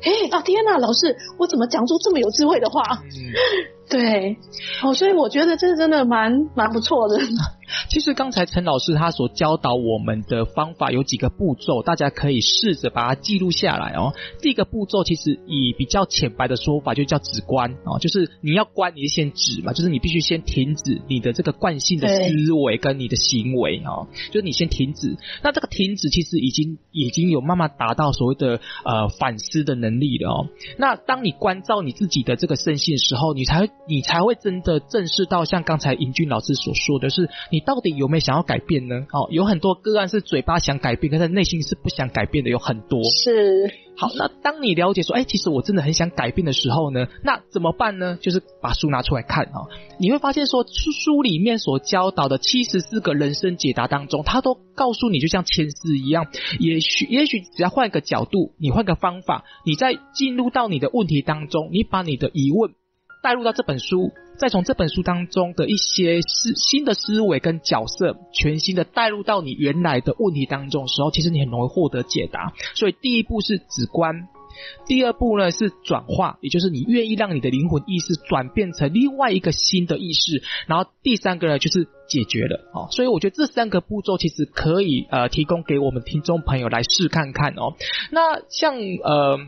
[0.00, 2.82] 哎啊天哪，老师，我怎么讲出这么有智慧的话？
[3.02, 3.10] 嗯、
[3.90, 4.36] 对，
[4.82, 7.18] 哦，所以我觉得这真的蛮蛮不错的。
[7.90, 14.14] 其实刚才陈老师他所教导我们的方法有几个步骤，大家可以试着把它记录下来哦。
[14.40, 25.16] 第一个步骤其实以比较浅白的说法就叫止观哦，就是你要观，你先止嘛，就是你必须先停止你的这个惯性的思维跟你的行为哦，就是你先停止。
[25.42, 30.46] 那这个停止其实已经已经有慢慢达到所谓的呃反思的能力了哦。
[30.78, 37.68] 那当你关照你自己的这个身心的时候，你才会你才会真的正视到像刚才尹俊老师所说的是你。
[37.68, 39.06] 到底有没有想要改变呢？
[39.12, 43.02] 哦，有很多个案是嘴巴想改变，可是内心是不想改变的，有很多。
[43.04, 43.70] 是。
[43.94, 48.16] 好，那当你了解说，哎，其实我真的很想改变的时候呢，那怎么办呢？
[48.22, 49.68] 就是把书拿出来看啊，
[50.00, 62.70] 你会发现说，书书里面所教导的七十四个人生解答当中，他都告诉你，就像签诗一样，也许也许只要换一个角度，你换个方法，你在进入到你的问题当中，你把你的疑问
[63.22, 64.10] 带入到这本书。
[64.38, 72.52] 再从这本书当中的一些思新的思维跟角色，全新的带入到你原来的问题当中的时候，其实你很容易获得解答。
[72.76, 74.28] 所以第一步是直观，
[74.86, 80.40] 第二步呢是转化，也就是你愿意让你的灵魂意识转变成另外一个新的意识。
[80.68, 82.86] 然后第三个呢就是解决了哦。
[82.92, 87.74] 所以我觉得这三个步骤其实可以呃提供给我们听众朋友来试看看哦。
[88.12, 89.40] 那像呃。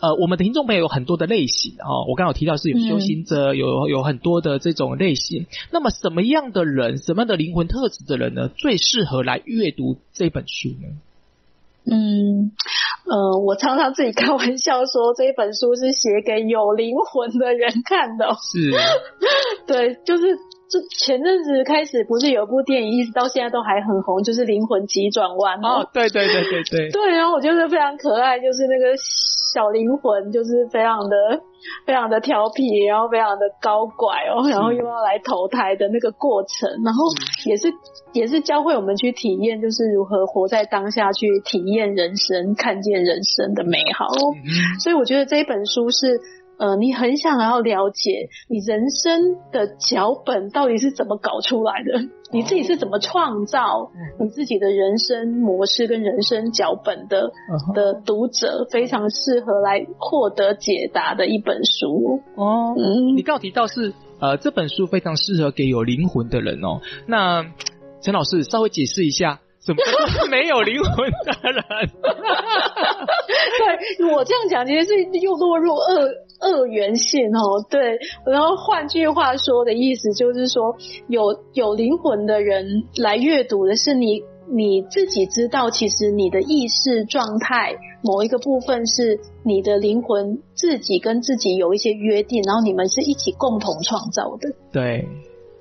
[0.00, 5.46] 呃，我们的听众朋友有很多的类型啊、哦，我刚刚有提到是有修行者，嗯、有有很多的这种类型。
[5.70, 10.88] 那么什么样的人，什么样的灵魂特质的人呢，最适合来阅读这本书呢？
[11.90, 12.52] 嗯，
[13.04, 18.36] 呃，我常常自己开玩笑说，这本书是写给有灵魂的人看的。
[18.52, 18.72] 是，
[19.66, 20.38] 对，就是。
[20.68, 25.88] 就前阵子开始，不是有部电影，一直到现在都还很红，就是《灵魂急转弯》哦。
[25.92, 26.90] 对对对对对。
[26.90, 28.96] 对，然后我觉得非常可爱，就是那个
[29.54, 31.16] 小灵魂，就是非常的
[31.86, 37.04] 非常的调皮，然后非常的高拐哦，然后又要来投胎的那个过程，然后
[37.46, 37.72] 也是
[38.12, 44.06] 也是教会我们去体验，就是如何活在当下，去体验人生，看见人生的美好。
[44.34, 44.80] 嗯。
[44.80, 46.20] 所以我觉得这一本书是。
[46.58, 52.08] 呃，你很想要了解你人生的脚本到底是怎么搞出来的？
[52.32, 57.30] 你自己是怎么创造你自己的人生模式跟人生脚本的？
[57.74, 62.74] 的读者非常适合来获得解答的一本书哦。
[62.76, 66.80] 嗯，你刚提到是呃，这本书非常适合给有灵魂的人哦。
[67.06, 67.44] 那
[68.00, 69.40] 陈老师稍微解释一下。
[69.58, 71.60] 怎么是没有灵魂的人？
[73.98, 76.06] 对，我这样讲，其实是又落入二
[76.40, 77.64] 二元性哦。
[77.68, 80.76] 对，然后换句话说的意思就是说，
[81.08, 94.50] 有有灵魂的人来阅读的是你你自己知道，其实你的意识状态某一个部分是你的灵魂自己跟自己有一些约定，然后你们是一起共同创造的。
[94.72, 95.06] 对。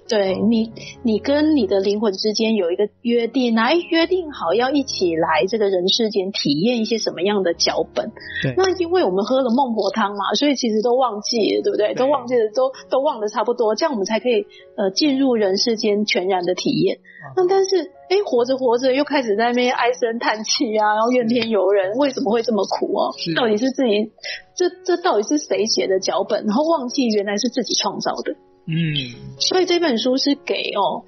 [0.08, 8.12] 对你，你跟你的灵魂之间有一个约定，来约定好要一起来这个人世间体验一些什么样的脚本。
[8.44, 11.88] 对，那因为我们喝了孟婆汤嘛， 所以其实都忘记了，对不对？
[11.88, 14.46] 对，都忘记了，都都忘得差不多，这样我们才可以
[14.78, 16.98] 呃进入人世间全然的体验。
[16.98, 23.10] 啊、那但是哎，活着活着又开始在那边唉声叹气啊，然后怨天尤人，为什么会这么苦哦、啊？
[23.36, 24.12] 到底是自己
[24.56, 26.46] 这这到底是谁写的脚本？
[26.46, 28.36] 然后忘记原来是自己创造的。
[28.68, 31.06] 嗯，所以这本书是给哦，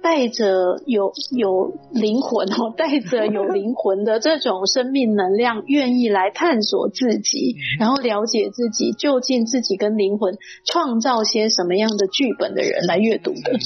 [0.00, 13.58] 带着有有灵魂哦， 带着有灵魂的这种生命能量，愿意来探索自己，然后了解自己，究竟自己跟灵魂创造些什么样的剧本的人来阅读的。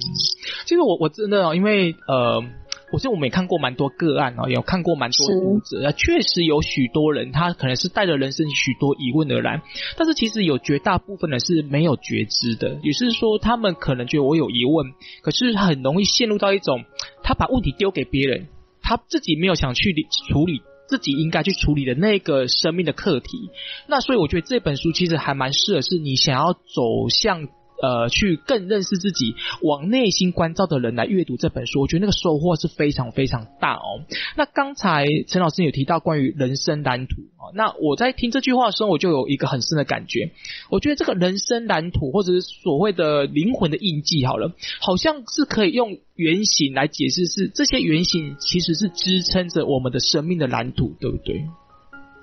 [0.64, 2.42] 其实我我真的哦，因为呃。
[2.92, 9.62] 我是我们也看过蛮多个案哦，有看过蛮多读者，确实有许多人他可能是带着人生许多疑问而来，
[9.96, 14.92] 但是其实有绝大部分人是没有觉知的，也是说他们可能觉得我有疑问，
[15.22, 16.84] 可是很容易陷入到一种
[17.22, 18.46] 他把问题丢给别人，
[18.80, 19.92] 他自己没有想去
[20.28, 23.50] 处理自己应该去处理的那个生命的课题。
[23.88, 27.48] 那所以我觉得这本书其实还蛮适合是你想要走向。
[27.82, 34.04] 呃去更认识自己、往内心关照的人来阅读这本书，我觉得那个收获是非常非常大哦。
[34.36, 40.32] 那刚才陈老师有提到关于人生蓝图啊，那我在听这句话的时候，我就有一个很深的感觉，
[40.70, 51.44] 我觉得这个人生蓝图或者是所谓的灵魂的印记，好了，好像是可以用原型来解释，是这些原型其实是支撑着我们的生命的蓝图，对不对？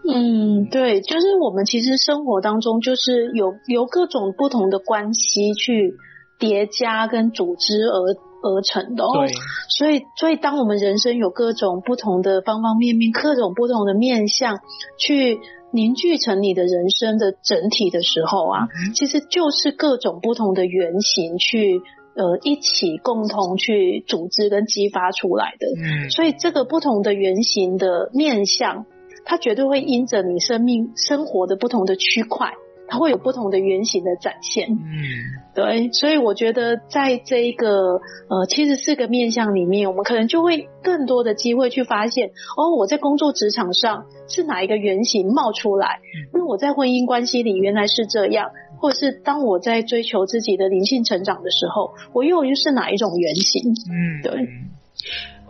[0.04, 5.94] 嗯，对，就是我们其实生活当中就是有有各种不同的关系去
[6.40, 9.12] 叠加跟组织而而成的哦。
[9.14, 9.32] 对。
[9.78, 14.60] 所以，所以当我们人生有各种不同的方方面面、各种不同的面相
[14.98, 15.40] 去
[15.72, 21.80] 凝聚成你的人生的整体的时候啊，嗯、其实就是各种不同的原型去
[22.16, 25.68] 呃一起共同去组织跟激发出来的。
[25.80, 26.10] 嗯。
[26.10, 28.88] 所以，这个不同的原型的面向。
[29.26, 32.54] 它绝对会因着你生命生活的不同的区块，
[32.88, 34.70] 它会有不同的原型的展现。
[34.70, 34.78] 嗯，
[35.56, 46.00] 对，所以我觉得在这一个呃七十四个面向里面，我们可能就会更多的机会去发现，哦，我在工作职场上是哪一个原型冒出来？
[46.34, 53.72] 那我在婚姻关系里原来是这样，或者是当我在追求自己的灵性成长的时候，我又又是哪一种原型？
[53.72, 54.48] 嗯，对。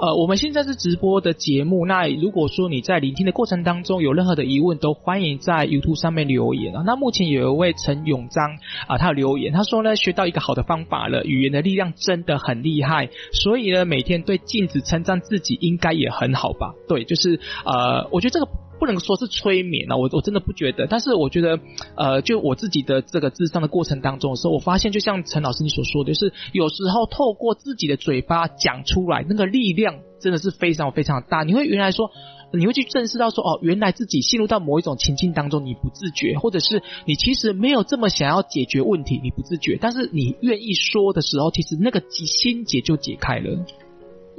[0.01, 1.85] 呃，我们现在是直播的节目。
[1.85, 6.81] 那如果说你在聆听的过程当中有任何的疑问，都欢迎在 YouTube 上面留言啊。
[6.83, 13.09] 那目前有一位陈永章啊，他有留言，他说呢，学到一个好的方法了，语言的力量真的很厉害。
[13.31, 16.73] 所以呢，每天对镜子称赞自己，应该也很好吧？
[16.87, 18.49] 对，就是呃，我觉得这个。
[18.81, 20.87] 不能说是催眠啊，我我真的不觉得。
[20.87, 21.59] 但是我觉得，
[21.95, 31.43] 呃，就我自己的这个智商的过程当中的时候，我发现就像陈老师你所说的，就是有时候透过自己的嘴巴讲出来，那个力量真的是非常非常大。
[31.43, 32.09] 你会原来说，
[32.53, 43.63] 你会去正视到说，哦，原来自己陷入到某一种情境当中，你不自觉，或者是你其实没有这么想要解决问题，你不自觉，但是你愿意说的时候，其实那个心结就解开了。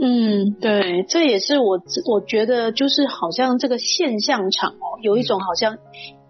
[0.04, 1.80] 嗯，对，这也是我
[2.10, 5.78] 我觉得就是好像这个现象场哦，有一种好像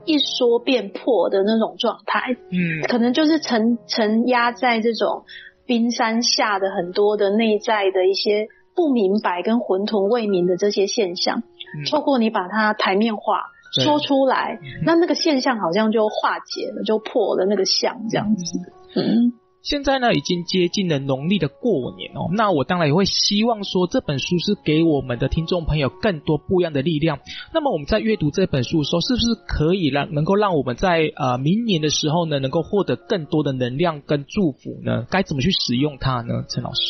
[0.05, 2.37] 一说便破的那种状态。
[2.51, 5.25] 嗯，可能就是沉沉压在这种
[5.65, 13.45] 冰山下的很多的内在的一些不明白跟混沌未明的这些现象，嗯、透过你把它台面化
[13.83, 18.59] 说出来，嗯、那那个现象好像就化解了，就破了那个相这样子。
[18.97, 19.33] 嗯。
[19.63, 22.29] 嗯现在呢，已经接近了农历的过年哦。
[22.33, 27.21] 那我当然也会希望说，这本书是给我们的听众朋友更多不一样的力量。
[27.55, 35.07] 那么我们在阅读这本书的时候，是不是可以让能够让我们在呃明年的时候呢，能够获得更多的能量跟祝福呢？
[35.09, 36.45] 该怎么去使用它呢？
[36.49, 36.81] 陈老师？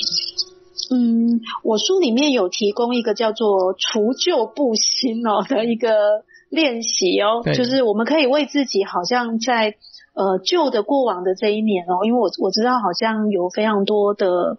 [0.94, 9.76] 嗯，我书里面有提供一个叫做除旧布新哦的一个练习哦，就是我们可以为自己好像在。
[10.14, 14.56] 呃，旧的过往的这一年哦，因为我我知道好像有非常多的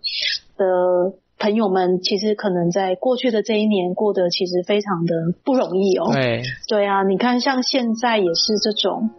[0.57, 1.13] 的。
[1.43, 5.13] 朋友们，其实可能在过去的这一年过得其实非常的
[5.43, 6.09] 不容易哦。
[6.13, 9.09] 对，对啊，你看像现在也是这种，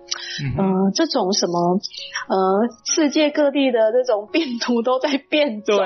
[0.57, 1.77] 嗯、呃，这种什么，
[2.31, 5.85] 呃，世界各地的这种病毒都在变种，对，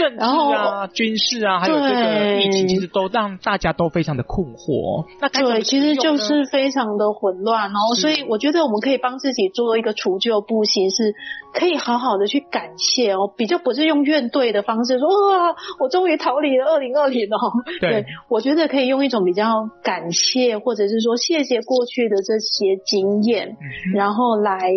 [0.00, 5.04] 政治啊、然军事啊，还有这个疫情，其实都让大家都非常的困惑。
[5.20, 7.94] 那对，其实就是非常的混乱哦。
[7.94, 11.14] 所以我觉得我们可以帮自己做一个除旧布新，是
[11.52, 15.54] 可以好好的去感谢哦，比较不是用怨怼的方式说哇。
[15.78, 17.38] 我终于逃离了二零二零哦，
[17.80, 24.70] 对，对，我觉得可以用一种比较感谢，或者是说谢谢过去的这些经验，嗯、然后来。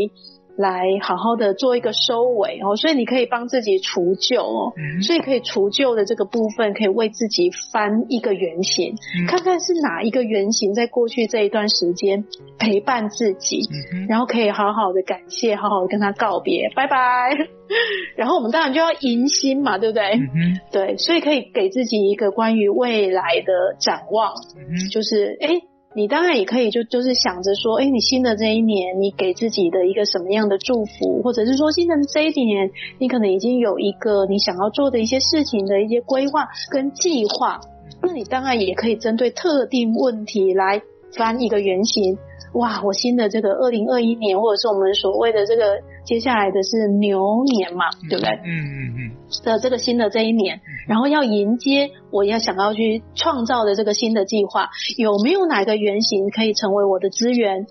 [0.57, 8.95] 来好好的做一个收尾哦，所以你可以帮自己除旧哦，所以可以除旧的这个部分，可以为自己翻一个原型，
[9.29, 12.25] 看看是哪一个原型在过去这一段时间
[12.57, 13.59] 陪伴自己，
[14.09, 16.97] 然后可以好好的感谢，好好的跟他告别，拜拜。
[18.15, 20.03] 然后我们当然就要迎新嘛，对不对？
[20.71, 24.33] 对，所以可以给自己一个关于未来的展望，
[24.89, 25.59] 就是诶
[25.97, 32.69] 你当然也可以就就是想着说，哎，你新的这一年，你给自己的一个什么样的祝福，或者是说新的这一年，
[32.99, 37.59] 你可能已经有一个你想要做的一些事情的一些规划跟计划，
[38.03, 40.83] 那你当然也可以针对特定问题来
[41.17, 42.19] 翻一个原型。
[42.53, 48.31] 哇，我新的这个二零二一年，或者是我们所谓的这个接下来的是牛年嘛，对不对？
[48.31, 49.11] 嗯嗯嗯。
[49.43, 57.65] 的这个新的这一年，然后要迎接我要想要去创造的这个新的计划，有没有哪个原型可以成为我的资源，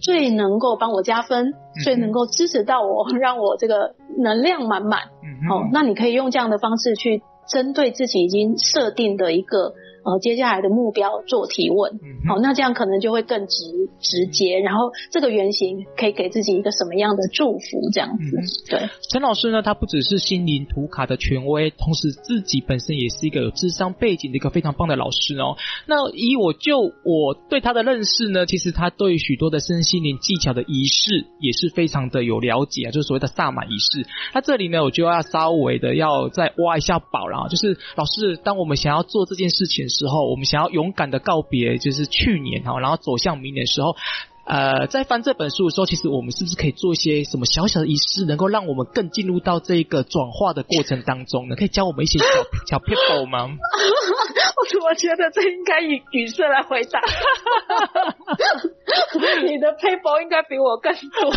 [0.00, 1.52] 最能够帮我加分，
[1.84, 5.02] 最能够支持到我，让我这个能量满满。
[5.50, 9.74] 哦，那你可以用这样的方式去针对自己已经设定的一个
[10.04, 11.94] 呃接下来的目标做提问。
[11.94, 13.64] 嗯，好，那这样可能就会更直
[14.00, 17.90] 直接，然后这个原型可以给自己一个什么样的祝福？
[17.92, 18.88] 这样子，嗯、对。
[19.10, 25.56] 陈老师呢，他不只是心灵图卡的权威，同时自己本身也是一个有智商背景的一个非常棒的老师哦。
[25.86, 34.06] 那以我就我对他的认识呢，其实他对许多的身心灵技巧的仪式也是非常的有了解啊，就是所谓的萨满仪式。
[34.34, 43.94] 那这里呢，我就要稍微的要再挖一下宝了，就是老师，当我们想要做这件事情的时候，我们想要勇敢的告别，就是去年哈，然后走向明年的时候。
[44.44, 51.54] 呃，在翻这本书的时候，其实我们是不是可以做一些什么小小的仪式，能够让我们更进入到这个转化的过程当中呢？
[51.54, 52.24] 可以教我们一些小
[52.66, 53.46] 小 people 吗？
[53.46, 57.00] 我怎么觉得这应该以语色来回答？
[59.46, 61.32] 你的 people 应该比我更多。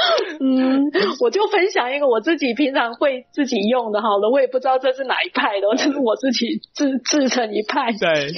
[0.40, 0.90] 嗯，
[1.20, 7.92] 我就分享一个我自己平常会自己用的，好了，我也不知道这是哪一派的，这是我自己自自成一派。
[7.92, 8.32] 对，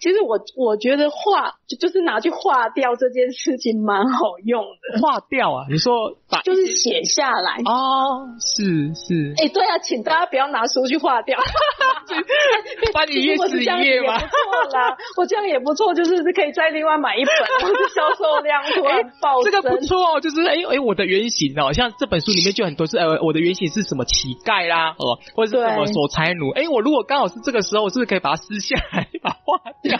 [0.00, 5.00] 其实我我觉得化就就是拿去化掉这件事情蛮好用的。
[5.00, 5.66] 化掉啊？
[5.70, 9.34] 你说把就是写下来哦，是是。
[9.38, 11.38] 哎、欸，对啊，请大家不要拿书去化掉
[12.92, 14.18] 把你页纸一页吗？
[14.26, 14.26] 错
[14.72, 19.60] 啦，我这样也不错，就是可以再另外买一本，就是销售量突然暴增、欸。
[19.60, 20.56] 这个不错哦，就是哎哎。
[20.56, 26.48] 欸欸我的原型哦，像这本书里面就很多是呃，我的原型是什么乞丐啦，哦，或者是什么守财奴。
[26.50, 29.98] 哎，我如果刚好是这个时候，我是不是可以把它撕下来，把它化掉？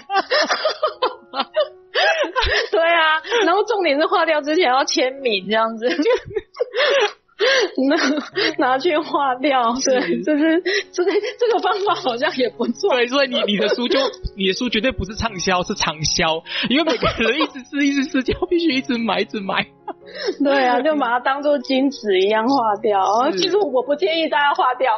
[2.70, 5.88] 对啊，然后重点是画掉之前要签名，这样子。
[7.88, 7.96] 拿
[8.59, 12.90] 拿去化掉，对，就是这个这个方法好像也不错。
[12.90, 13.98] 对，所以你你的书就
[14.36, 19.68] 你的书绝对不是畅销，是长销，因为每个人一直吃一直吃，就必须一直买一直买。
[20.45, 23.05] 对啊，就把它当做金纸一样化掉。
[23.33, 24.93] 其实我不建议大家化掉，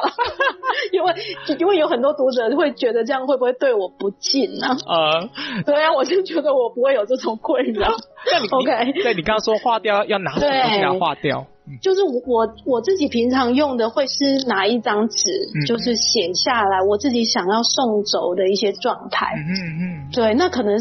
[0.91, 1.13] 因为
[1.59, 4.67] 因为有很多读者会觉得这样会不会对我不敬呢？
[4.67, 5.29] 啊，
[5.65, 7.89] 对啊，我就觉得我不会有这种困扰。
[8.31, 8.91] 那你 OK？
[9.03, 11.45] 对，你刚刚说化掉要拿什么东西来化掉？
[11.81, 19.27] 就是我我我自己平常用的会是拿一张纸，嗯、就是写下来我自己想要送走的一些状态。
[19.37, 19.47] 嗯
[19.79, 20.77] 嗯，对，那可能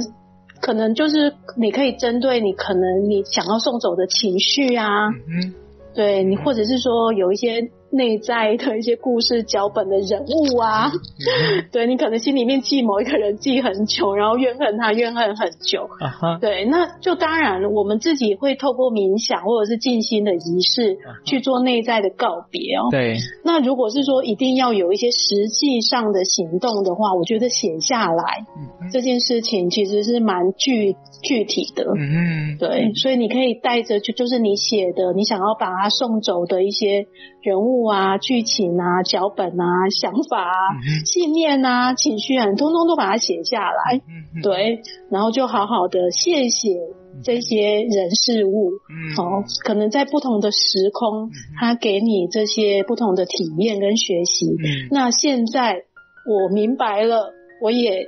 [0.62, 5.52] 可能就是你可以针对你可能你想要送走的情绪啊，嗯，
[5.94, 7.70] 对你或者是说有一些。
[7.92, 10.90] 内在的一些故事脚本的人物啊，
[11.70, 16.40] 对，你可能心里面记某一个人记很久，然后怨恨他怨恨很久，uh-huh.
[16.40, 22.88] 对，那就当然我们自己会透过冥想或者是静心的仪式去做内在的告别哦。
[22.90, 28.46] 对，那如果是说一定要有一些实际上的行动的话，我觉得写下来
[28.90, 31.84] 这件事情其实是蛮具具体的。
[31.94, 37.06] 嗯，对，所以你可以带着就就是你写的，你想要把它送走的一些
[37.42, 37.81] 人物。
[37.84, 44.00] 啊，剧情啊，脚本啊，想法啊，嗯、信念啊，情绪啊，通通都把它写下来，
[44.34, 46.76] 嗯，对，然后就好好的谢谢
[47.22, 55.84] 这些人事物，嗯，哦，可能在不同的时空，他给你这些不同的体验跟学习，嗯，那现在
[56.26, 58.06] 我明白了，我也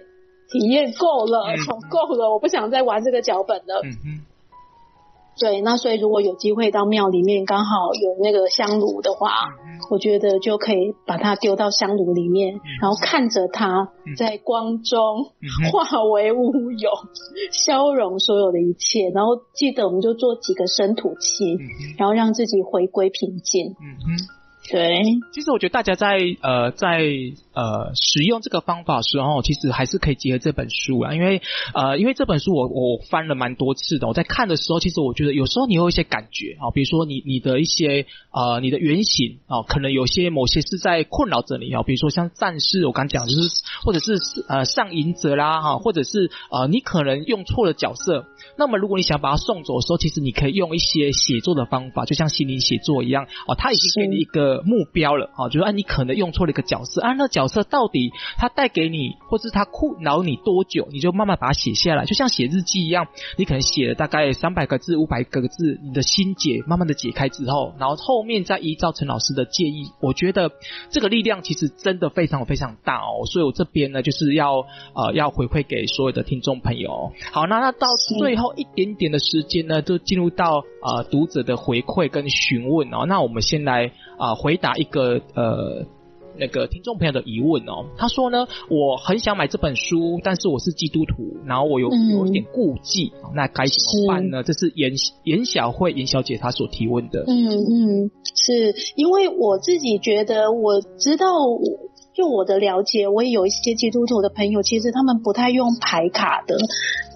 [0.50, 1.44] 体验够了，
[1.90, 4.20] 够了，我不想再玩这个脚本了，嗯
[5.38, 9.30] 对，那所以如果有机会到庙里面，刚好有那个香炉的话，
[9.64, 15.32] 嗯，我觉得就可以把它丢到香炉里面，嗯，然后看着它在光中
[15.72, 19.10] 化为乌有，嗯，消融所有的一切。
[19.14, 21.62] 然后记得我们就做几个深吐气，嗯，
[21.98, 23.74] 然后让自己回归平静。
[23.80, 25.02] 嗯对，
[25.34, 27.02] 其实我觉得大家在呃在
[27.52, 31.42] 呃使用这个方法时候，其实还是可以结合这本书啊，因为
[31.74, 43.48] 呃因为这本书我我翻了蛮多次的，我在看的时候，其实我觉得有时候你有一些感觉啊，比如说你你的一些呃你的原型啊，可能有些某些是在困扰着你啊，比如说像战士，我刚讲就是
[43.84, 44.14] 或者是
[44.48, 48.24] 呃上瘾者啦哈，或者是呃你可能用错了角色，
[48.56, 54.53] 那么如果你想把它送走的时候，其实你可以用一些写作的方法，就像心灵写作一样啊，它已经给你一个。
[54.62, 70.50] 目标了啊，就是啊，你可能用错了一个角色啊，那角色到底他带给你，或是他困扰你多久，你就慢慢把它写下来，就像写日记一样，你可能写了大概三百个字、五百个字，你的心结慢慢的解开之后，然后后面再依照陈老师的建议，我觉得
[70.90, 77.12] 这个力量其实真的非常非常大哦，所以我这边呢就是要呃要回馈给所有的听众朋友。
[77.32, 77.88] 好，那那到
[78.18, 85.84] 最后一点点的时间呢，就进入到呃读者的回馈跟询问哦，那我们先来啊、呃、回答一个呃
[86.36, 94.42] 那个听众朋友的疑问哦，他说呢，我很想买这本书，但是我是基督徒，然后我有有一点顾忌，嗯，那该怎么办呢？
[94.42, 94.92] 这是严
[95.22, 97.24] 严小慧严小姐她所提问的。
[97.28, 101.26] 嗯嗯，是因为我自己觉得我知道
[102.14, 106.56] 就我的了解，我也有一些基督徒的朋友，其实他们不太用牌卡的。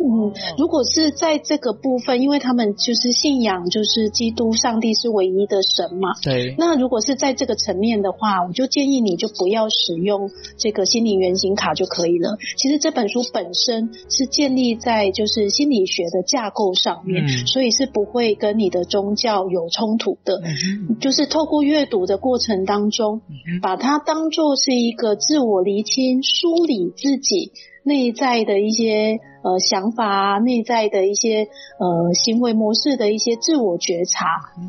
[0.01, 6.11] 嗯，如果是在这个部分，因为他们就是信仰，就是基督上帝是唯一的神嘛。
[6.23, 6.57] 对。
[6.59, 12.39] 那如果是在这个层面的话，我就建议你就不要使用这个心理原型卡就可以了。
[12.57, 20.43] 其实这本书本身是建立在就是心理学的架构上面，嗯、所以是不会跟你的宗教有冲突的。
[20.43, 24.89] 嗯、就是透过阅读的过程当中，嗯、把它当做是一。
[24.89, 27.53] 一个自我厘清、梳理自己
[27.85, 29.19] 内在的一些。
[29.49, 34.27] 呃，想法啊，内在的一些呃行为模式的一些自我觉察，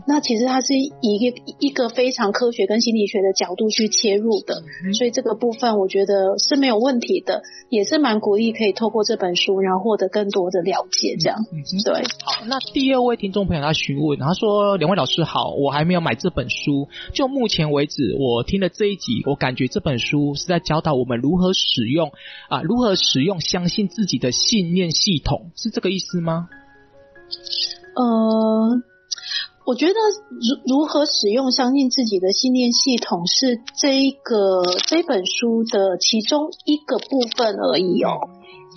[0.08, 4.64] 那其实它是以一个一个非常科学跟心理学的角度去切入的，
[4.94, 11.38] 所以这个部分我觉得是没有问题的，也是蛮鼓励可以透过这本书，然后获得更多的了解，这样。
[11.52, 11.96] 嗯，对。
[12.24, 22.14] 好，那第二位听众朋友他询问，他说：“两位老师好，我还没有买这本书，就目前为止，我听了这一集，我感觉这本书是在教导我们如何使用
[22.48, 26.48] 啊，如何使用相信自己的信。”信念系统是这个意思吗？
[27.96, 28.84] 呃，
[29.66, 29.94] 我觉得
[30.30, 38.30] 如如何使用相信自己的信念系统是这一个这本书的其中一个部分而已哦。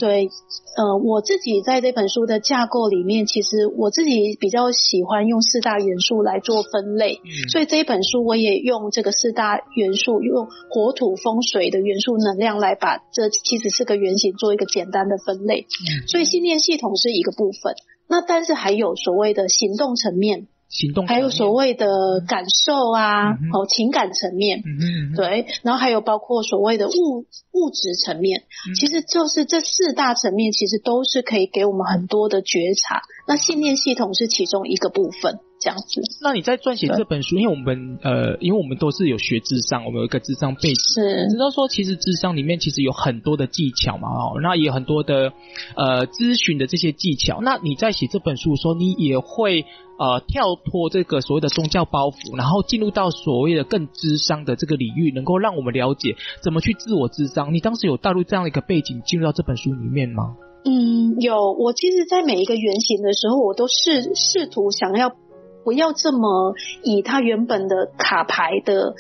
[0.03, 0.31] 对，
[0.77, 15.69] 呃，我自己在这本书的架构里面，其实我自己比较喜欢用四大元素来做分类，嗯、所以这一本书我也用这个四大元素，用火土风水的元素能量来把这七十四个原型做一个简单的分类。
[15.71, 17.77] 嗯、所以信念系统是一个部分，
[18.09, 20.49] 那但是还有所谓的行动层面。
[20.73, 21.87] 行动，还有所谓的
[22.27, 33.03] 感受啊，嗯、哦，情感层面，嗯嗯，对，然后还有包括所谓的物物质层面，嗯、其实就是这四大层面，其实都是可以给我们很多的觉察。
[33.29, 35.41] 那信念系统是其中一个部分。
[35.63, 45.33] 这样子，那你在撰写这本书，因为我们呃，因为我们都是有学智商，我们有一个智商背景，是知道说其实智商里面其实有很多的技巧嘛，哦，那也有很多的
[45.77, 47.41] 呃咨询的这些技巧。
[47.41, 49.65] 那你在写这本书的时候，你也会
[49.99, 57.55] 呃跳脱这个所谓的宗教包袱，然后进入到所谓的更智商的这个领域，能够让我们了解怎么去自我智商。
[57.55, 60.37] 你当时有带入这样的一个背景进入到这本书里面吗？
[60.65, 61.53] 嗯，有。
[61.53, 65.13] 我其实，在每一个原型的时候，我都试试图想要。
[65.65, 68.95] 不要这么以它原本的卡牌的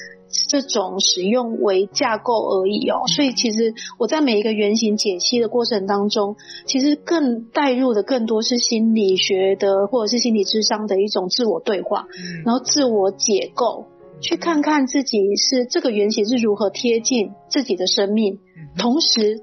[0.49, 6.37] 这种使用为架构而已哦，所以其实我在每一个原型解析的过程当中，
[6.67, 12.07] 其实更带入的更多是心理学的或者是心理智商的一种自我对话，
[12.47, 13.87] 然后自我解构，
[14.23, 18.39] 去看看自己是这个原型是如何贴近自己的生命，
[18.79, 19.43] 同时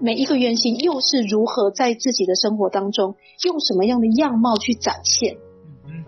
[0.00, 5.36] 每一个原型又是如何在自己的生活当中用什么样的样貌去展现。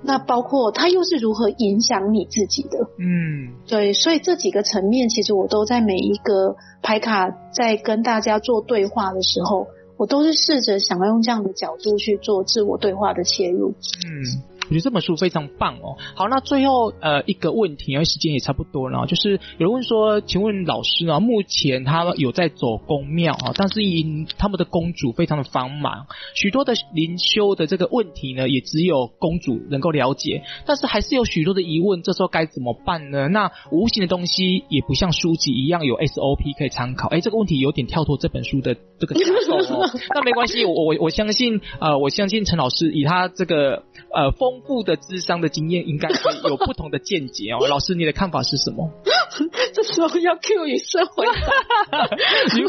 [0.04, 2.78] 那包括它又是如何影响你自己的？
[2.98, 13.74] 嗯，对，所以这几个层面，其实我都在每一个牌卡在跟大家做对话的时候，我都是试着想要用这样的角度去做自我对话的切入。
[14.06, 14.53] 嗯。
[14.64, 15.96] 我觉得这本书非常棒哦。
[16.14, 33.28] 好，那最后呃一个问题，因为时间也差不多了，就是有人问说，请问老师呢，目前他有在走公庙啊，但是因他们的公主非常的繁忙，许多的灵修的这个问题呢，也只有公主能够了解，但是还是有许多的疑问，这时候该怎么办呢？
[33.28, 39.90] 那无形的东西也不像书籍一样有 SOP 可以参考，哎，这个问题有点跳脱这本书的这个架构哦。
[40.14, 43.82] 那没关系，我我我相信呃，我相信陈老师以他这个
[44.14, 44.53] 呃风。
[44.54, 47.66] 丰富的智商的经验，应该可以有不同的见解哦。
[47.66, 48.90] 老师，你的看法是什么？
[49.74, 51.26] 这时候要 Q 与社会，
[52.54, 52.62] 你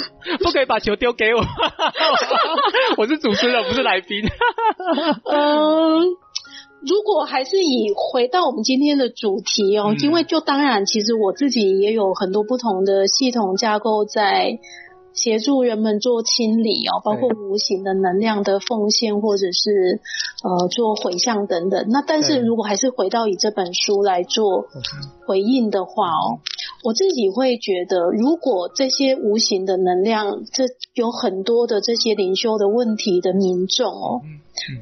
[0.43, 1.43] 不可以把球丢给我。
[2.97, 4.23] 我是主持人，不是来宾。
[5.25, 6.01] 嗯，
[6.81, 14.57] 如果还是以回到我们今天的主题哦，嗯、因为就当然，其实我自己也有很多不同的系统架构在。
[15.15, 20.01] 协助人们做清理哦，包括无形的能量的奉献，或者是
[20.43, 21.87] 呃做回向等等。
[21.89, 24.67] 那但是如果还是回到以这本书来做
[25.25, 26.39] 回应的话哦，
[26.83, 34.21] 我自己会觉得，如果这些无形的能量，这有很多的这些灵修的问题的民众哦。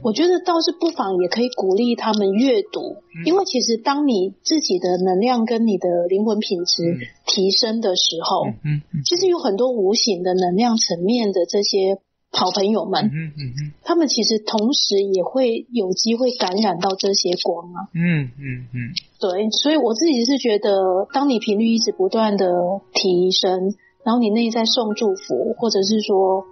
[0.03, 6.83] 我觉得倒是不妨也可以鼓励他们阅读，因为其实当你自己的能量跟你的灵魂品质
[7.25, 8.45] 提升的时候，
[9.03, 11.97] 其实有很多无形的能量层面的这些
[12.31, 13.09] 好朋友们，
[13.83, 17.89] 他们其实同时也会有机会感染到这些光啊。
[17.93, 18.77] 嗯嗯嗯，
[19.19, 22.45] 对，所以我自己是觉得，当你频率一直不断的
[22.93, 23.73] 提升，
[24.05, 26.45] 然后你内在送祝福，或者是说。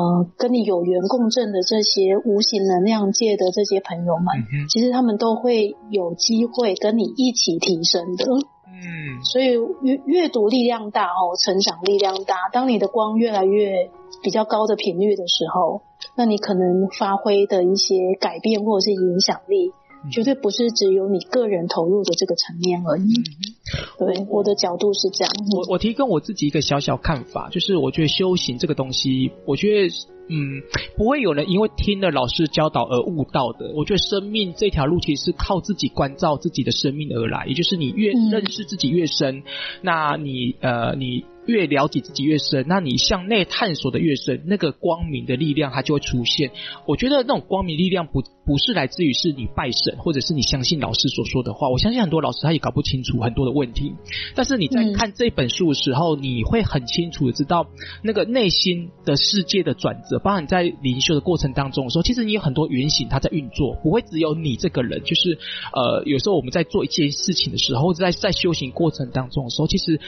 [0.00, 8.24] 呃，跟你有缘共振的这些无形能量界的这些朋友们，嗯、其实他们都会有机会跟你一起提升的。
[8.66, 12.48] 嗯，嗯，所以阅阅读力量大哦，成长力量大。
[12.50, 13.90] 当你的光越来越
[14.22, 15.82] 比较高的频率的时候，
[16.16, 19.72] 那你可能发挥的一些改变或者是影响力。
[20.10, 23.02] 绝对不是只有你个人投入的这个层面而已。
[23.02, 25.32] 嗯、对，我的角度是这样。
[25.54, 29.88] 我我提供我自己一个小小看法，就是我觉得修行这个东西，我觉得
[30.28, 30.62] 嗯，
[30.96, 33.72] 不会有人因为听了老师教导而悟道的。
[33.74, 39.42] 我觉得生命这条路其实是靠自己关照自己的生命而来，也就是你越认识自己越深，嗯、
[39.82, 41.24] 那你呃你。
[41.50, 46.52] 越了解自己越深，那你向内探索的越深，那个光明的力量它就会出现。
[46.86, 51.68] 我觉得那种光明力量不不是来自于是你拜神，或者是你相信老师所说的话。
[51.68, 53.94] 我相信很多老师他也搞不清楚很多的问题，
[54.34, 57.66] 但是你在看这本书的时候，嗯、你会很清楚的知道
[58.02, 60.18] 那个内心的世界的转折。
[60.20, 65.02] 包含在灵修的过程当中的时候，其实你有很多原型它在运作，不会只有你这个人。
[65.02, 65.38] 就是
[65.72, 70.00] 呃，有时候我们在做一件事情的时候，或者在在修行过程当中的时候，其实。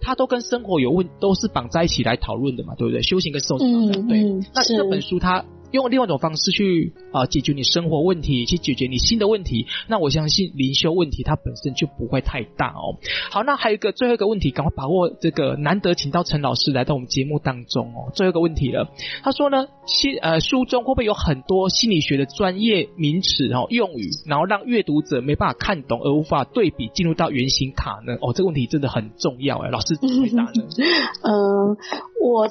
[0.00, 3.02] 它都跟生活有问，都是绑在一起来讨论的嘛，对不对？
[3.02, 4.22] 修行跟受刑，嗯、对。
[4.22, 5.44] 嗯、那这本书它。
[5.72, 9.66] 用另外一种方式去啊解决你生活问题，去解决你新的问题。
[9.88, 12.98] 那我相信灵修问题它本身就不会太大哦。
[13.30, 18.10] 好，那还有一个最后一个问题，赶快把握这个难得请到陈老师来到我们节目当中哦。
[18.14, 18.90] 最后一个问题了，
[19.22, 28.14] 他说呢，心呃书中会不会有很多心理学的专业名词哦用语，然后让阅读者没办法看懂而无法对比进入到原型卡呢？
[28.20, 30.52] 哦，这个问题真的很重要哎，老师回答呢？
[31.22, 31.76] 嗯、
[32.22, 32.48] 我。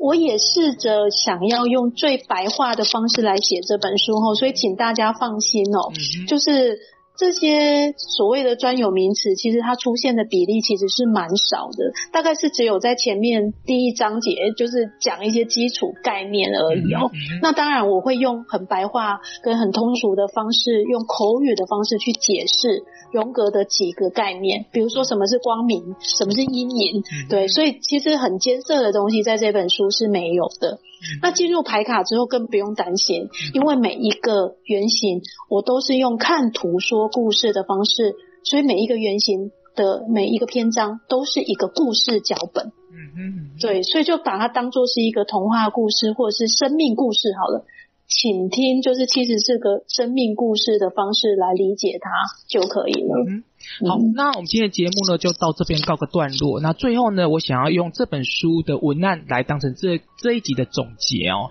[0.00, 5.92] 我也试着想要用最白话的方式来写这本书哦，所以请大家放心哦，
[6.26, 6.80] 就是。
[7.20, 17.10] 这些所谓的专有名词，其实它出现的比例其实是蛮少的，大概是只有在前面第一章节，就是讲一些基础概念而已哦。
[17.42, 30.78] 那当然，我会用很白话跟很通俗的方式，用口语的方式去解释荣格的几个概念，比如说什么是光明，什么是阴影，对，所以其实很艰涩的东西在这本书是没有的。
[31.22, 42.72] 那进入牌卡之后更不用担心，因为每一个原型我都是用看图说故事的方式，所以每一个原型的每一个篇章都是一个故事脚本。
[42.92, 47.64] 嗯嗯，对，所以就把它当做是一个童话故事或者是生命故事好了。
[48.06, 52.10] 请听，就是其实是个生命故事的方式来理解它
[52.48, 53.14] 就可以了。
[53.28, 53.44] 嗯，
[53.86, 56.60] 好，那我们今天的节目呢，就到这边告个段落。
[56.60, 61.50] 那最后呢，我想要用这本书的文案来当成这这一集的总结哦。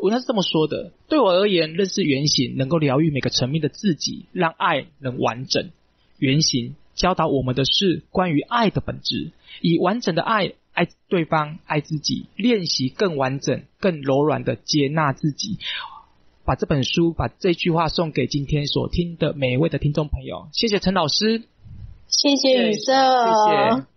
[0.00, 5.70] 文案是这么说的：对我而言，认识原型能够疗愈每个层面的自己，让爱能完整。
[6.18, 15.58] 原型教导我们的是关于爱的本质，以完整的爱爱对方，爱自己，练习更完整、更柔软的接纳自己。
[16.44, 20.48] 把这本书，把这句话送给今天所听的每一位的听众朋友。
[20.52, 21.44] 谢谢陈老师，
[22.12, 23.91] 谢谢宇宙，谢谢。